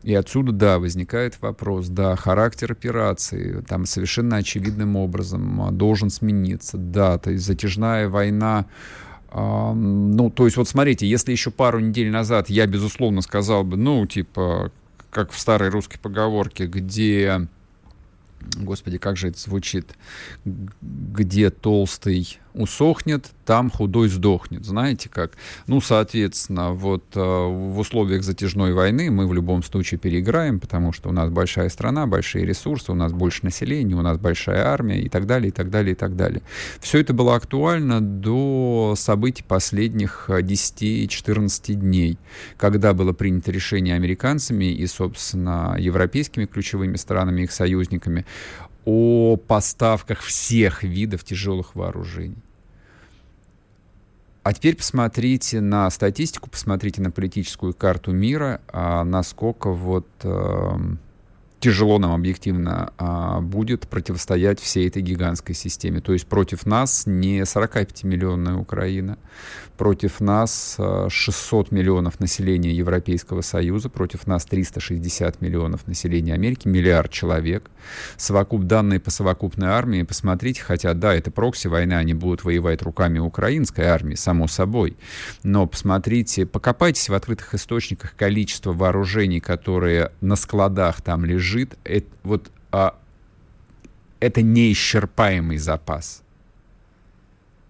И 0.04 0.14
отсюда, 0.14 0.54
да, 0.54 0.80
возникает 0.80 1.41
вопрос, 1.41 1.89
да, 1.89 2.16
характер 2.16 2.72
операции 2.72 3.62
там 3.68 3.86
совершенно 3.86 4.38
очевидным 4.38 4.95
образом 4.95 5.62
а, 5.62 5.72
должен 5.72 6.10
смениться, 6.10 6.78
да, 6.78 7.18
то 7.18 7.32
есть 7.32 7.45
затяжная 7.45 8.08
война, 8.08 8.66
э, 9.32 9.74
ну, 9.74 10.30
то 10.30 10.45
есть 10.45 10.56
вот 10.56 10.70
смотрите, 10.70 11.06
если 11.06 11.34
еще 11.34 11.52
пару 11.52 11.80
недель 11.80 12.10
назад 12.12 12.50
я, 12.50 12.66
безусловно, 12.66 13.22
сказал 13.22 13.66
бы, 13.66 13.76
ну, 13.76 14.06
типа, 14.06 14.72
как 15.12 15.32
в 15.32 15.39
старой 15.39 15.70
русской 15.70 15.97
поговорке, 15.97 16.66
где, 16.66 17.47
господи, 18.56 19.00
как 19.00 19.18
же 19.18 19.28
это 19.28 19.39
звучит, 19.39 19.95
где 20.45 21.50
толстый 21.50 22.39
усохнет, 22.54 23.32
там 23.45 23.70
худой 23.70 24.10
сдохнет. 24.10 24.66
Знаете 24.66 25.10
как? 25.10 25.32
Ну, 25.68 25.82
соответственно, 25.82 26.72
вот 26.72 27.04
э, 27.16 27.20
в 27.20 27.80
условиях 27.80 28.24
затяжной 28.24 28.74
войны 28.74 29.10
мы 29.10 29.28
в 29.28 29.34
любом 29.34 29.64
случае 29.64 30.00
переиграем, 30.00 30.60
потому 30.60 30.91
что 30.93 31.10
у 31.10 31.12
нас 31.12 31.30
большая 31.30 31.70
страна, 31.70 32.06
большие 32.06 32.45
ресурсы, 32.45 32.91
у 32.91 32.95
нас 32.95 33.12
больше 33.12 33.41
населения, 33.43 33.95
у 33.95 34.02
нас 34.02 34.18
большая 34.18 34.66
армия 34.66 35.02
и 35.02 35.10
так 35.10 35.26
далее, 35.26 35.50
и 35.50 35.52
так 35.52 35.70
далее, 35.70 35.93
и 35.93 35.95
так 35.95 36.16
далее. 36.16 36.41
Все 36.80 37.00
это 37.00 37.14
было 37.14 37.36
актуально 37.36 38.02
до 38.02 38.93
событий 38.97 39.43
последних 39.47 40.26
10-14 40.30 41.74
дней, 41.74 42.18
когда 42.58 42.93
было 42.93 43.14
принято 43.14 43.52
решение 43.52 43.95
американцами 43.95 44.66
и, 44.66 44.86
собственно, 44.88 45.76
европейскими 45.80 46.45
ключевыми 46.45 46.97
странами, 46.97 47.43
их 47.43 47.52
союзниками, 47.52 48.26
о 48.90 49.38
поставках 49.38 50.22
всех 50.22 50.82
видов 50.82 51.24
тяжелых 51.24 51.76
вооружений. 51.76 52.42
А 54.42 54.52
теперь 54.52 54.76
посмотрите 54.76 55.62
на 55.62 55.88
статистику, 55.92 56.50
посмотрите 56.50 57.00
на 57.00 57.12
политическую 57.12 57.76
карту 57.76 58.12
мира, 58.12 58.62
а 58.68 59.04
насколько 59.04 59.70
вот 59.70 60.08
э, 60.24 60.72
тяжело 61.60 61.99
нам 61.99 62.14
объективно 62.14 62.93
а, 62.97 63.41
будет 63.41 63.88
противостоять 63.88 64.60
всей 64.60 64.88
этой 64.88 65.01
гигантской 65.01 65.53
системе. 65.53 65.99
То 65.99 66.14
есть 66.14 66.26
против 66.26 66.66
нас 66.66 67.03
не 67.05 67.41
45-миллионная 67.41 68.55
Украина, 68.55 69.18
против 69.78 70.20
нас 70.22 70.78
600 71.10 71.68
а, 71.72 71.76
миллионов 71.76 72.20
населения 72.20 72.72
Европейского 72.72 73.41
Союза, 73.41 73.89
против 73.89 74.26
нас 74.28 74.45
360 74.45 75.41
миллионов 75.41 75.88
населения 75.88 76.34
Америки, 76.34 76.68
миллиард 76.68 77.12
человек. 77.12 77.70
Совокуп 78.18 78.64
данные 78.64 78.99
по 78.99 79.12
совокупной 79.12 79.70
армии, 79.70 80.03
посмотрите, 80.03 80.62
хотя 80.62 80.93
да, 80.93 81.14
это 81.14 81.32
прокси-война, 81.32 81.97
они 81.97 82.14
будут 82.14 82.43
воевать 82.43 82.82
руками 82.82 83.20
украинской 83.20 83.86
армии, 83.86 84.16
само 84.16 84.47
собой. 84.47 84.97
Но 85.43 85.68
посмотрите, 85.68 86.45
покопайтесь 86.45 87.10
в 87.10 87.14
открытых 87.14 87.53
источниках 87.53 88.16
количество 88.16 88.72
вооружений, 88.72 89.39
которые 89.39 90.12
на 90.22 90.36
складах 90.36 91.01
там 91.01 91.26
лежат, 91.26 91.49
лежит, 91.50 91.78
это, 91.84 92.08
вот, 92.24 92.52
а, 92.72 92.97
это 94.20 94.41
неисчерпаемый 94.41 95.58
запас. 95.58 96.24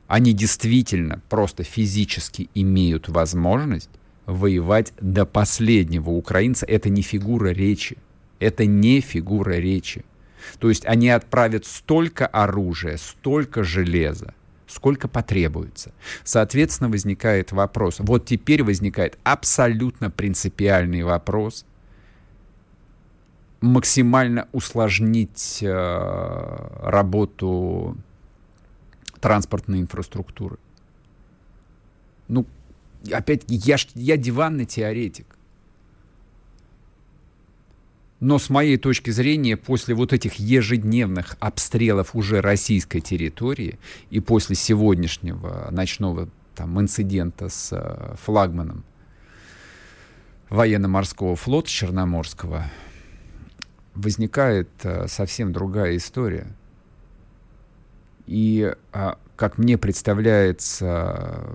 Они 0.08 0.34
действительно 0.34 1.22
просто 1.30 1.64
физически 1.64 2.50
имеют 2.56 3.10
возможность 3.10 3.90
воевать 4.26 4.94
до 5.00 5.26
последнего. 5.26 6.10
Украинца 6.10 6.66
это 6.66 6.90
не 6.90 7.02
фигура 7.02 7.50
речи. 7.50 7.98
Это 8.40 8.66
не 8.66 9.02
фигура 9.02 9.54
речи. 9.54 10.04
То 10.60 10.70
есть 10.70 10.86
они 10.86 11.10
отправят 11.10 11.66
столько 11.66 12.26
оружия, 12.26 12.98
столько 12.98 13.64
железа, 13.64 14.34
сколько 14.68 15.08
потребуется. 15.08 15.92
Соответственно, 16.24 16.90
возникает 16.90 17.52
вопрос. 17.52 17.98
Вот 18.00 18.26
теперь 18.26 18.64
возникает 18.64 19.20
абсолютно 19.24 20.10
принципиальный 20.10 21.04
вопрос. 21.04 21.66
Максимально 23.62 24.48
усложнить 24.52 25.60
э, 25.62 26.80
работу 26.82 27.98
транспортной 29.20 29.82
инфраструктуры. 29.82 30.58
Ну, 32.28 32.46
опять, 33.12 33.44
я, 33.48 33.76
я 33.96 34.18
диванный 34.18 34.66
теоретик. 34.66 35.36
Но 38.20 38.38
с 38.38 38.50
моей 38.50 38.78
точки 38.78 39.12
зрения, 39.12 39.56
после 39.56 39.96
вот 39.96 40.12
этих 40.12 40.36
ежедневных 40.36 41.38
обстрелов 41.40 42.16
уже 42.16 42.42
российской 42.42 43.00
территории 43.00 43.80
и 44.10 44.20
после 44.20 44.56
сегодняшнего 44.56 45.70
ночного 45.72 46.28
там, 46.56 46.80
инцидента 46.82 47.48
с 47.48 47.70
э, 47.72 48.16
флагманом 48.22 48.84
военно-морского 50.50 51.38
флота 51.38 51.70
Черноморского, 51.70 52.66
возникает 54.00 54.70
э, 54.84 55.08
совсем 55.08 55.52
другая 55.54 55.98
история. 55.98 56.48
И, 58.28 58.74
э, 58.94 59.14
как 59.36 59.58
мне 59.58 59.78
представляется, 59.78 61.46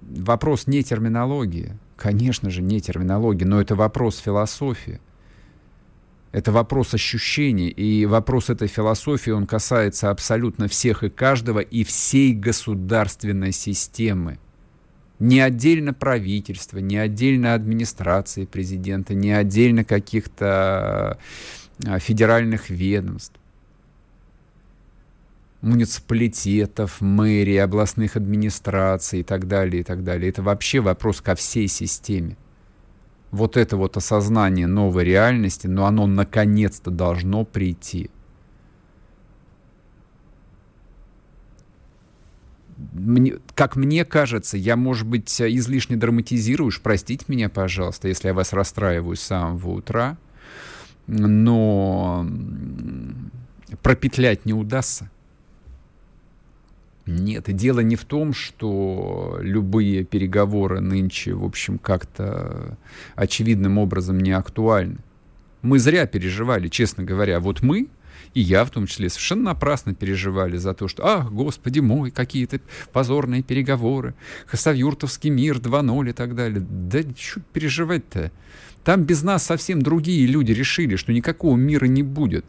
вопрос 0.00 0.66
не 0.66 0.82
терминологии, 0.82 1.76
конечно 1.96 2.50
же, 2.50 2.62
не 2.62 2.80
терминологии, 2.80 3.44
но 3.44 3.60
это 3.60 3.74
вопрос 3.74 4.18
философии. 4.18 5.00
Это 6.32 6.52
вопрос 6.52 6.92
ощущений, 6.92 7.68
и 7.68 8.04
вопрос 8.04 8.50
этой 8.50 8.68
философии, 8.68 9.30
он 9.30 9.46
касается 9.46 10.10
абсолютно 10.10 10.68
всех 10.68 11.02
и 11.02 11.08
каждого, 11.08 11.60
и 11.60 11.82
всей 11.82 12.34
государственной 12.34 13.52
системы. 13.52 14.38
Не 15.18 15.40
отдельно 15.40 15.94
правительства, 15.94 16.78
не 16.78 16.98
отдельно 16.98 17.54
администрации 17.54 18.44
президента, 18.44 19.14
не 19.14 19.32
отдельно 19.32 19.82
каких-то 19.82 21.18
а, 21.86 21.98
федеральных 21.98 22.68
ведомств, 22.68 23.40
муниципалитетов, 25.62 27.00
мэрий, 27.00 27.62
областных 27.62 28.16
администраций 28.16 29.20
и 29.20 29.22
так 29.22 29.48
далее, 29.48 29.80
и 29.80 29.84
так 29.84 30.04
далее. 30.04 30.28
Это 30.28 30.42
вообще 30.42 30.80
вопрос 30.80 31.22
ко 31.22 31.34
всей 31.34 31.66
системе 31.66 32.36
вот 33.30 33.56
это 33.56 33.76
вот 33.76 33.96
осознание 33.96 34.66
новой 34.66 35.04
реальности, 35.04 35.66
но 35.66 35.86
оно 35.86 36.06
наконец-то 36.06 36.90
должно 36.90 37.44
прийти. 37.44 38.10
Мне, 42.92 43.36
как 43.54 43.76
мне 43.76 44.04
кажется, 44.04 44.56
я, 44.56 44.76
может 44.76 45.06
быть, 45.06 45.40
излишне 45.40 45.96
драматизирую, 45.96 46.68
уж 46.68 46.80
простите 46.80 47.24
меня, 47.28 47.48
пожалуйста, 47.48 48.08
если 48.08 48.28
я 48.28 48.34
вас 48.34 48.52
расстраиваю 48.52 49.16
с 49.16 49.22
самого 49.22 49.70
утра, 49.70 50.18
но 51.06 52.26
пропетлять 53.82 54.44
не 54.44 54.52
удастся. 54.52 55.10
Нет, 57.06 57.44
дело 57.54 57.80
не 57.80 57.94
в 57.94 58.04
том, 58.04 58.34
что 58.34 59.38
любые 59.40 60.02
переговоры 60.04 60.80
нынче, 60.80 61.34
в 61.34 61.44
общем, 61.44 61.78
как-то 61.78 62.76
очевидным 63.14 63.78
образом 63.78 64.18
не 64.18 64.32
актуальны. 64.32 64.98
Мы 65.62 65.78
зря 65.78 66.06
переживали, 66.06 66.68
честно 66.68 67.04
говоря. 67.04 67.38
Вот 67.38 67.62
мы, 67.62 67.88
и 68.36 68.40
я 68.42 68.66
в 68.66 68.70
том 68.70 68.86
числе, 68.86 69.08
совершенно 69.08 69.44
напрасно 69.44 69.94
переживали 69.94 70.58
за 70.58 70.74
то, 70.74 70.88
что, 70.88 71.06
ах, 71.06 71.32
господи 71.32 71.80
мой, 71.80 72.10
какие-то 72.10 72.60
позорные 72.92 73.42
переговоры, 73.42 74.14
Хасавюртовский 74.46 75.30
мир 75.30 75.56
2.0 75.56 76.10
и 76.10 76.12
так 76.12 76.34
далее. 76.34 76.60
Да 76.60 77.00
что 77.18 77.40
переживать-то? 77.54 78.30
Там 78.84 79.04
без 79.04 79.22
нас 79.22 79.42
совсем 79.42 79.80
другие 79.80 80.26
люди 80.26 80.52
решили, 80.52 80.96
что 80.96 81.14
никакого 81.14 81.56
мира 81.56 81.86
не 81.86 82.02
будет. 82.02 82.44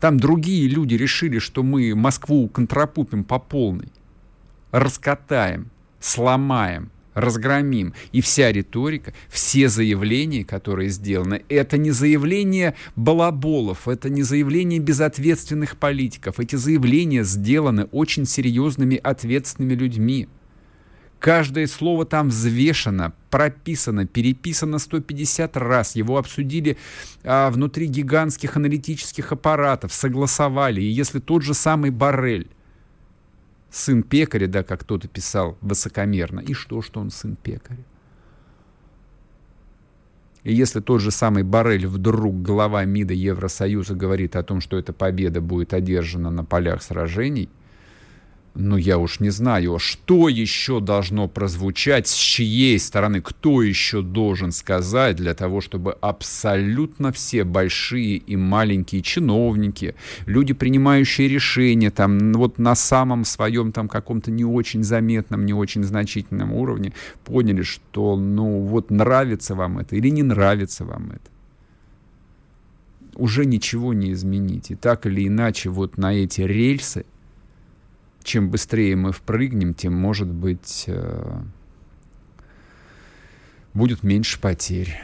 Там 0.00 0.18
другие 0.18 0.66
люди 0.66 0.96
решили, 0.96 1.38
что 1.38 1.62
мы 1.62 1.94
Москву 1.94 2.48
контрапупим 2.48 3.22
по 3.22 3.38
полной, 3.38 3.92
раскатаем, 4.72 5.70
сломаем, 6.00 6.90
разгромим. 7.14 7.94
И 8.12 8.20
вся 8.20 8.52
риторика, 8.52 9.14
все 9.28 9.68
заявления, 9.68 10.44
которые 10.44 10.90
сделаны, 10.90 11.42
это 11.48 11.78
не 11.78 11.90
заявления 11.90 12.74
балаболов, 12.96 13.88
это 13.88 14.08
не 14.10 14.22
заявления 14.22 14.78
безответственных 14.78 15.76
политиков. 15.76 16.40
Эти 16.40 16.56
заявления 16.56 17.24
сделаны 17.24 17.84
очень 17.84 18.26
серьезными, 18.26 19.00
ответственными 19.02 19.74
людьми. 19.74 20.28
Каждое 21.24 21.66
слово 21.66 22.04
там 22.04 22.28
взвешено, 22.28 23.14
прописано, 23.30 24.06
переписано 24.06 24.78
150 24.78 25.56
раз. 25.56 25.96
Его 25.96 26.18
обсудили 26.18 26.76
а, 27.22 27.50
внутри 27.50 27.86
гигантских 27.86 28.58
аналитических 28.58 29.32
аппаратов, 29.32 29.94
согласовали. 29.94 30.82
И 30.82 30.90
если 30.90 31.20
тот 31.20 31.42
же 31.42 31.54
самый 31.54 31.90
Барель, 31.90 32.48
сын 33.74 34.02
пекаря, 34.02 34.46
да, 34.46 34.62
как 34.62 34.80
кто-то 34.80 35.08
писал 35.08 35.58
высокомерно, 35.60 36.40
и 36.40 36.52
что, 36.54 36.82
что 36.82 37.00
он 37.00 37.10
сын 37.10 37.36
пекаря? 37.36 37.84
И 40.42 40.54
если 40.54 40.80
тот 40.80 41.00
же 41.00 41.10
самый 41.10 41.42
Барель, 41.42 41.86
вдруг 41.86 42.42
глава 42.42 42.84
МИДа 42.84 43.14
Евросоюза, 43.14 43.94
говорит 43.94 44.36
о 44.36 44.42
том, 44.42 44.60
что 44.60 44.78
эта 44.78 44.92
победа 44.92 45.40
будет 45.40 45.72
одержана 45.72 46.30
на 46.30 46.44
полях 46.44 46.82
сражений– 46.82 47.48
ну, 48.56 48.76
я 48.76 48.98
уж 48.98 49.18
не 49.18 49.30
знаю, 49.30 49.80
что 49.80 50.28
еще 50.28 50.78
должно 50.80 51.26
прозвучать, 51.26 52.06
с 52.06 52.14
чьей 52.14 52.78
стороны, 52.78 53.20
кто 53.20 53.62
еще 53.62 54.00
должен 54.00 54.52
сказать 54.52 55.16
для 55.16 55.34
того, 55.34 55.60
чтобы 55.60 55.92
абсолютно 56.00 57.10
все 57.10 57.42
большие 57.42 58.16
и 58.16 58.36
маленькие 58.36 59.02
чиновники, 59.02 59.96
люди, 60.26 60.52
принимающие 60.52 61.26
решения 61.26 61.90
там 61.90 62.32
вот 62.32 62.58
на 62.58 62.76
самом 62.76 63.24
своем 63.24 63.72
там 63.72 63.88
каком-то 63.88 64.30
не 64.30 64.44
очень 64.44 64.84
заметном, 64.84 65.44
не 65.46 65.52
очень 65.52 65.82
значительном 65.82 66.52
уровне, 66.52 66.92
поняли, 67.24 67.62
что 67.62 68.16
ну 68.16 68.60
вот 68.60 68.90
нравится 68.90 69.56
вам 69.56 69.78
это 69.78 69.96
или 69.96 70.10
не 70.10 70.22
нравится 70.22 70.84
вам 70.84 71.10
это 71.10 71.30
уже 73.16 73.46
ничего 73.46 73.94
не 73.94 74.12
изменить. 74.12 74.72
И 74.72 74.74
так 74.74 75.06
или 75.06 75.28
иначе 75.28 75.70
вот 75.70 75.98
на 75.98 76.12
эти 76.12 76.40
рельсы 76.40 77.04
чем 78.24 78.50
быстрее 78.50 78.96
мы 78.96 79.12
впрыгнем, 79.12 79.74
тем, 79.74 79.94
может 79.94 80.28
быть, 80.28 80.84
э, 80.88 81.42
будет 83.74 84.02
меньше 84.02 84.40
потерь. 84.40 84.96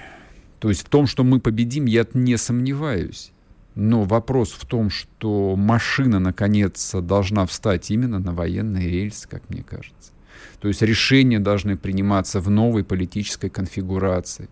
То 0.58 0.68
есть 0.70 0.86
в 0.86 0.88
том, 0.88 1.06
что 1.06 1.22
мы 1.22 1.38
победим, 1.38 1.84
я 1.84 2.06
не 2.14 2.36
сомневаюсь. 2.36 3.32
Но 3.74 4.02
вопрос 4.02 4.50
в 4.50 4.66
том, 4.66 4.90
что 4.90 5.54
машина, 5.54 6.18
наконец, 6.18 6.92
должна 6.94 7.46
встать 7.46 7.90
именно 7.90 8.18
на 8.18 8.32
военные 8.32 8.88
рельсы, 8.88 9.28
как 9.28 9.48
мне 9.48 9.62
кажется. 9.62 10.12
То 10.60 10.68
есть 10.68 10.82
решения 10.82 11.38
должны 11.38 11.76
приниматься 11.76 12.40
в 12.40 12.50
новой 12.50 12.84
политической 12.84 13.48
конфигурации. 13.48 14.48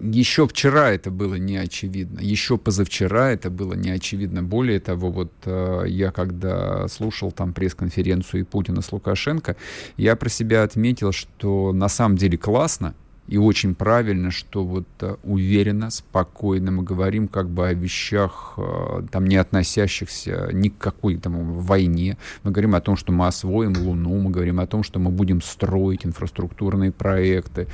Еще 0.00 0.46
вчера 0.46 0.90
это 0.90 1.10
было 1.10 1.34
не 1.34 1.56
очевидно, 1.56 2.20
еще 2.20 2.56
позавчера 2.56 3.30
это 3.30 3.50
было 3.50 3.74
не 3.74 3.90
очевидно. 3.90 4.42
Более 4.42 4.80
того, 4.80 5.10
вот 5.10 5.32
э, 5.44 5.84
я 5.88 6.10
когда 6.10 6.86
слушал 6.88 7.32
там 7.32 7.52
пресс-конференцию 7.52 8.42
и 8.42 8.44
Путина 8.44 8.82
с 8.82 8.92
Лукашенко, 8.92 9.56
я 9.96 10.16
про 10.16 10.28
себя 10.28 10.62
отметил, 10.62 11.12
что 11.12 11.72
на 11.72 11.88
самом 11.88 12.16
деле 12.16 12.38
классно, 12.38 12.94
и 13.28 13.36
очень 13.36 13.74
правильно, 13.74 14.30
что 14.30 14.64
вот 14.64 14.86
э, 15.00 15.16
уверенно, 15.22 15.90
спокойно 15.90 16.70
мы 16.70 16.82
говорим 16.82 17.28
как 17.28 17.50
бы 17.50 17.68
о 17.68 17.74
вещах, 17.74 18.54
э, 18.56 19.02
там, 19.10 19.26
не 19.26 19.36
относящихся 19.36 20.48
ни 20.52 20.70
к 20.70 20.78
какой 20.78 21.18
там 21.18 21.52
войне. 21.52 22.16
Мы 22.42 22.52
говорим 22.52 22.74
о 22.74 22.80
том, 22.80 22.96
что 22.96 23.12
мы 23.12 23.26
освоим 23.26 23.76
Луну, 23.76 24.18
мы 24.18 24.30
говорим 24.30 24.60
о 24.60 24.66
том, 24.66 24.82
что 24.82 24.98
мы 24.98 25.10
будем 25.10 25.42
строить 25.42 26.06
инфраструктурные 26.06 26.90
проекты, 26.90 27.68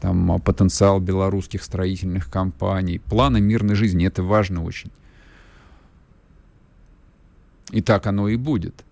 там, 0.00 0.40
потенциал 0.40 1.00
белорусских 1.00 1.64
строительных 1.64 2.30
компаний. 2.30 3.00
Планы 3.00 3.40
мирной 3.40 3.74
жизни, 3.74 4.06
это 4.06 4.22
важно 4.22 4.62
очень. 4.62 4.92
И 7.72 7.82
так 7.82 8.06
оно 8.06 8.28
и 8.28 8.36
будет. 8.36 8.84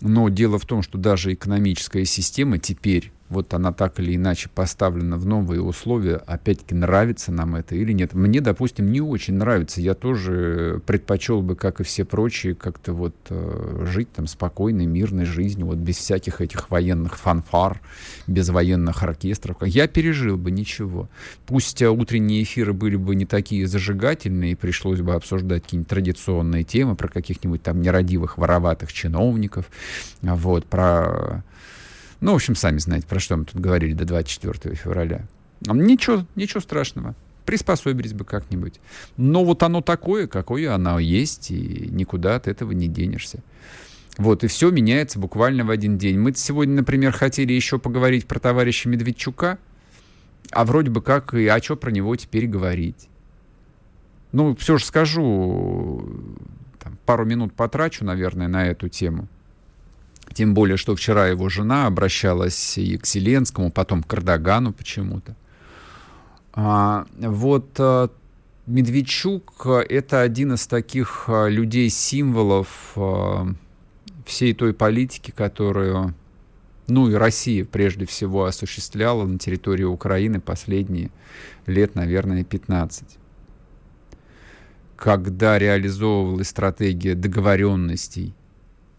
Но 0.00 0.28
дело 0.28 0.58
в 0.58 0.66
том, 0.66 0.82
что 0.82 0.98
даже 0.98 1.32
экономическая 1.32 2.04
система 2.04 2.58
теперь 2.58 3.13
вот 3.30 3.54
она 3.54 3.72
так 3.72 3.98
или 4.00 4.14
иначе 4.14 4.50
поставлена 4.54 5.16
в 5.16 5.26
новые 5.26 5.62
условия, 5.62 6.16
опять-таки 6.16 6.74
нравится 6.74 7.32
нам 7.32 7.56
это 7.56 7.74
или 7.74 7.92
нет. 7.92 8.12
Мне, 8.12 8.40
допустим, 8.40 8.92
не 8.92 9.00
очень 9.00 9.34
нравится. 9.34 9.80
Я 9.80 9.94
тоже 9.94 10.82
предпочел 10.86 11.40
бы, 11.40 11.56
как 11.56 11.80
и 11.80 11.84
все 11.84 12.04
прочие, 12.04 12.54
как-то 12.54 12.92
вот 12.92 13.14
э, 13.30 13.86
жить 13.86 14.12
там 14.12 14.26
спокойной, 14.26 14.86
мирной 14.86 15.24
жизнью, 15.24 15.66
вот 15.66 15.78
без 15.78 15.96
всяких 15.96 16.40
этих 16.42 16.70
военных 16.70 17.16
фанфар, 17.16 17.80
без 18.26 18.50
военных 18.50 19.02
оркестров. 19.02 19.56
Я 19.62 19.88
пережил 19.88 20.36
бы 20.36 20.50
ничего. 20.50 21.08
Пусть 21.46 21.80
э, 21.80 21.88
утренние 21.88 22.42
эфиры 22.42 22.74
были 22.74 22.96
бы 22.96 23.14
не 23.14 23.24
такие 23.24 23.66
зажигательные, 23.66 24.52
и 24.52 24.54
пришлось 24.54 25.00
бы 25.00 25.14
обсуждать 25.14 25.62
какие-нибудь 25.64 25.88
традиционные 25.88 26.62
темы 26.62 26.94
про 26.94 27.08
каких-нибудь 27.08 27.62
там 27.62 27.80
нерадивых, 27.80 28.36
вороватых 28.36 28.92
чиновников, 28.92 29.70
вот, 30.20 30.66
про 30.66 31.42
ну, 32.24 32.32
в 32.32 32.36
общем, 32.36 32.54
сами 32.54 32.78
знаете, 32.78 33.06
про 33.06 33.20
что 33.20 33.36
мы 33.36 33.44
тут 33.44 33.60
говорили 33.60 33.92
до 33.92 34.06
24 34.06 34.74
февраля. 34.74 35.26
Ничего, 35.60 36.24
ничего 36.36 36.60
страшного. 36.60 37.14
Приспособились 37.44 38.14
бы 38.14 38.24
как-нибудь. 38.24 38.80
Но 39.18 39.44
вот 39.44 39.62
оно 39.62 39.82
такое, 39.82 40.26
какое 40.26 40.74
оно 40.74 40.98
есть, 40.98 41.50
и 41.50 41.90
никуда 41.92 42.36
от 42.36 42.48
этого 42.48 42.72
не 42.72 42.88
денешься. 42.88 43.40
Вот, 44.16 44.42
и 44.42 44.46
все 44.46 44.70
меняется 44.70 45.18
буквально 45.18 45.66
в 45.66 45.70
один 45.70 45.98
день. 45.98 46.18
Мы 46.18 46.32
сегодня, 46.34 46.76
например, 46.76 47.12
хотели 47.12 47.52
еще 47.52 47.78
поговорить 47.78 48.26
про 48.26 48.38
товарища 48.38 48.88
Медведчука, 48.88 49.58
а 50.50 50.64
вроде 50.64 50.90
бы 50.90 51.02
как 51.02 51.34
и 51.34 51.46
а 51.46 51.62
что 51.62 51.76
про 51.76 51.90
него 51.90 52.16
теперь 52.16 52.46
говорить? 52.46 53.10
Ну, 54.32 54.56
все 54.56 54.78
же 54.78 54.84
скажу, 54.86 56.08
там, 56.82 56.96
пару 57.04 57.26
минут 57.26 57.52
потрачу, 57.52 58.02
наверное, 58.02 58.48
на 58.48 58.66
эту 58.66 58.88
тему. 58.88 59.28
Тем 60.32 60.54
более, 60.54 60.76
что 60.76 60.96
вчера 60.96 61.28
его 61.28 61.48
жена 61.48 61.86
обращалась 61.86 62.78
и 62.78 62.96
к 62.96 63.06
Зеленскому, 63.06 63.70
потом 63.70 64.02
к 64.02 64.14
Эрдогану 64.14 64.72
почему-то. 64.72 65.36
А, 66.52 67.06
вот 67.18 67.68
а, 67.78 68.10
Медведчук— 68.66 69.66
это 69.88 70.22
один 70.22 70.54
из 70.54 70.66
таких 70.66 71.24
а, 71.28 71.48
людей-символов 71.48 72.92
а, 72.96 73.48
всей 74.24 74.54
той 74.54 74.72
политики, 74.72 75.30
которую, 75.30 76.14
ну 76.88 77.10
и 77.10 77.14
Россия 77.14 77.64
прежде 77.64 78.06
всего 78.06 78.46
осуществляла 78.46 79.24
на 79.24 79.38
территории 79.38 79.84
Украины 79.84 80.40
последние 80.40 81.10
лет, 81.66 81.94
наверное, 81.94 82.44
15 82.44 83.18
когда 84.96 85.58
реализовывалась 85.58 86.48
стратегия 86.48 87.14
договоренностей 87.14 88.32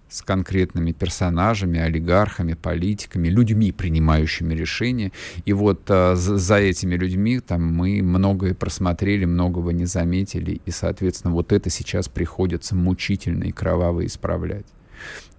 с 0.09 0.21
конкретными 0.21 0.91
персонажами, 0.91 1.79
олигархами, 1.79 2.53
политиками, 2.53 3.27
людьми, 3.27 3.71
принимающими 3.71 4.53
решения. 4.53 5.11
И 5.45 5.53
вот 5.53 5.81
а, 5.89 6.15
за, 6.15 6.55
этими 6.55 6.95
людьми 6.95 7.39
там 7.39 7.65
мы 7.65 8.01
многое 8.01 8.53
просмотрели, 8.53 9.25
многого 9.25 9.73
не 9.73 9.85
заметили, 9.85 10.61
и, 10.65 10.71
соответственно, 10.71 11.33
вот 11.33 11.51
это 11.51 11.69
сейчас 11.69 12.07
приходится 12.07 12.75
мучительно 12.75 13.45
и 13.45 13.51
кроваво 13.51 14.05
исправлять. 14.05 14.65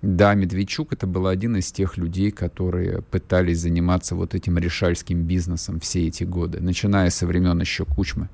Да, 0.02 0.34
Медведчук 0.34 0.92
это 0.92 1.06
был 1.06 1.26
один 1.26 1.56
из 1.56 1.72
тех 1.72 1.96
людей, 1.96 2.30
которые 2.30 3.02
пытались 3.02 3.60
заниматься 3.60 4.14
вот 4.14 4.34
этим 4.34 4.58
решальским 4.58 5.22
бизнесом 5.22 5.80
все 5.80 6.06
эти 6.06 6.24
годы, 6.24 6.60
начиная 6.60 7.10
со 7.10 7.26
времен 7.26 7.60
еще 7.60 7.84
Кучмы. 7.84 8.28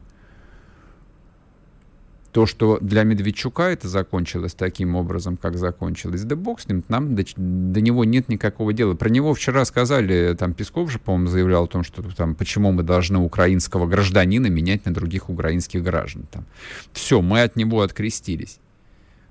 То, 2.33 2.47
что 2.47 2.78
для 2.80 3.05
Медведчука 3.05 3.64
это 3.64 3.89
закончилось 3.89 4.55
таким 4.55 4.97
образом, 4.97 5.37
как 5.37 5.59
закончилось, 5.59 6.22
да 6.24 6.35
бог 6.35 6.61
с 6.61 6.66
ним, 6.66 6.83
нам 6.89 7.14
до, 7.14 7.24
до 7.37 7.80
него 7.83 8.05
нет 8.05 8.30
никакого 8.30 8.72
дела. 8.72 8.95
Про 8.95 9.11
него 9.11 9.35
вчера 9.35 9.66
сказали, 9.66 10.35
там 10.39 10.55
Песков 10.55 10.91
же, 10.91 10.99
по-моему, 10.99 11.26
заявлял 11.28 11.64
о 11.64 11.66
том, 11.66 11.85
что 11.85 12.03
там, 12.03 12.35
почему 12.35 12.72
мы 12.72 12.83
должны 12.85 13.18
украинского 13.18 13.87
гражданина 13.87 14.47
менять 14.47 14.87
на 14.87 14.95
других 14.95 15.28
украинских 15.28 15.83
граждан. 15.83 16.26
Там. 16.30 16.47
Все, 16.95 17.20
мы 17.20 17.43
от 17.43 17.55
него 17.57 17.83
открестились. 17.83 18.59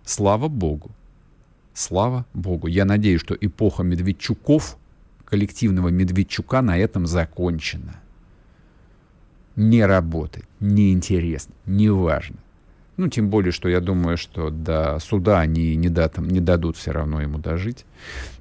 Слава 0.06 0.48
богу. 0.48 0.92
Слава 1.74 2.28
богу. 2.36 2.68
Я 2.68 2.86
надеюсь, 2.86 3.22
что 3.22 3.34
эпоха 3.34 3.82
Медведчуков, 3.82 4.78
коллективного 5.26 5.88
Медведчука 5.88 6.62
на 6.62 6.78
этом 6.78 7.08
закончена. 7.08 7.96
Не 9.56 9.88
работает, 9.88 10.46
неинтересно, 10.60 11.56
неважно. 11.66 12.38
Ну, 12.98 13.08
тем 13.08 13.30
более, 13.30 13.52
что 13.52 13.70
я 13.70 13.80
думаю, 13.80 14.18
что 14.18 14.50
до 14.50 15.00
суда 15.00 15.40
они 15.40 15.76
не, 15.76 15.90
да, 15.90 16.10
там, 16.10 16.30
не 16.30 16.40
дадут 16.40 16.78
все 16.78 16.92
равно 16.92 17.22
ему 17.22 17.38
дожить. 17.38 17.86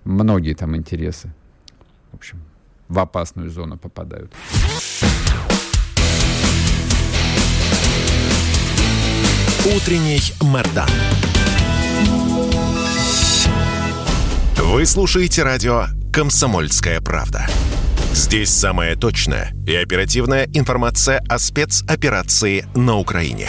Многие 0.05 0.55
там 0.55 0.77
интересы, 0.77 1.33
в 2.13 2.17
общем, 2.17 2.43
в 2.89 2.99
опасную 2.99 3.51
зону 3.51 3.79
попадают. 3.79 4.33
Утренний 9.77 10.21
Мордан. 10.41 10.89
Вы 14.57 14.87
слушаете 14.87 15.43
радио 15.43 15.85
«Комсомольская 16.13 17.01
правда». 17.01 17.47
Здесь 18.13 18.51
самая 18.51 18.97
точная 18.97 19.53
и 19.67 19.75
оперативная 19.75 20.49
информация 20.53 21.23
о 21.29 21.39
спецоперации 21.39 22.67
на 22.75 22.97
Украине. 22.97 23.49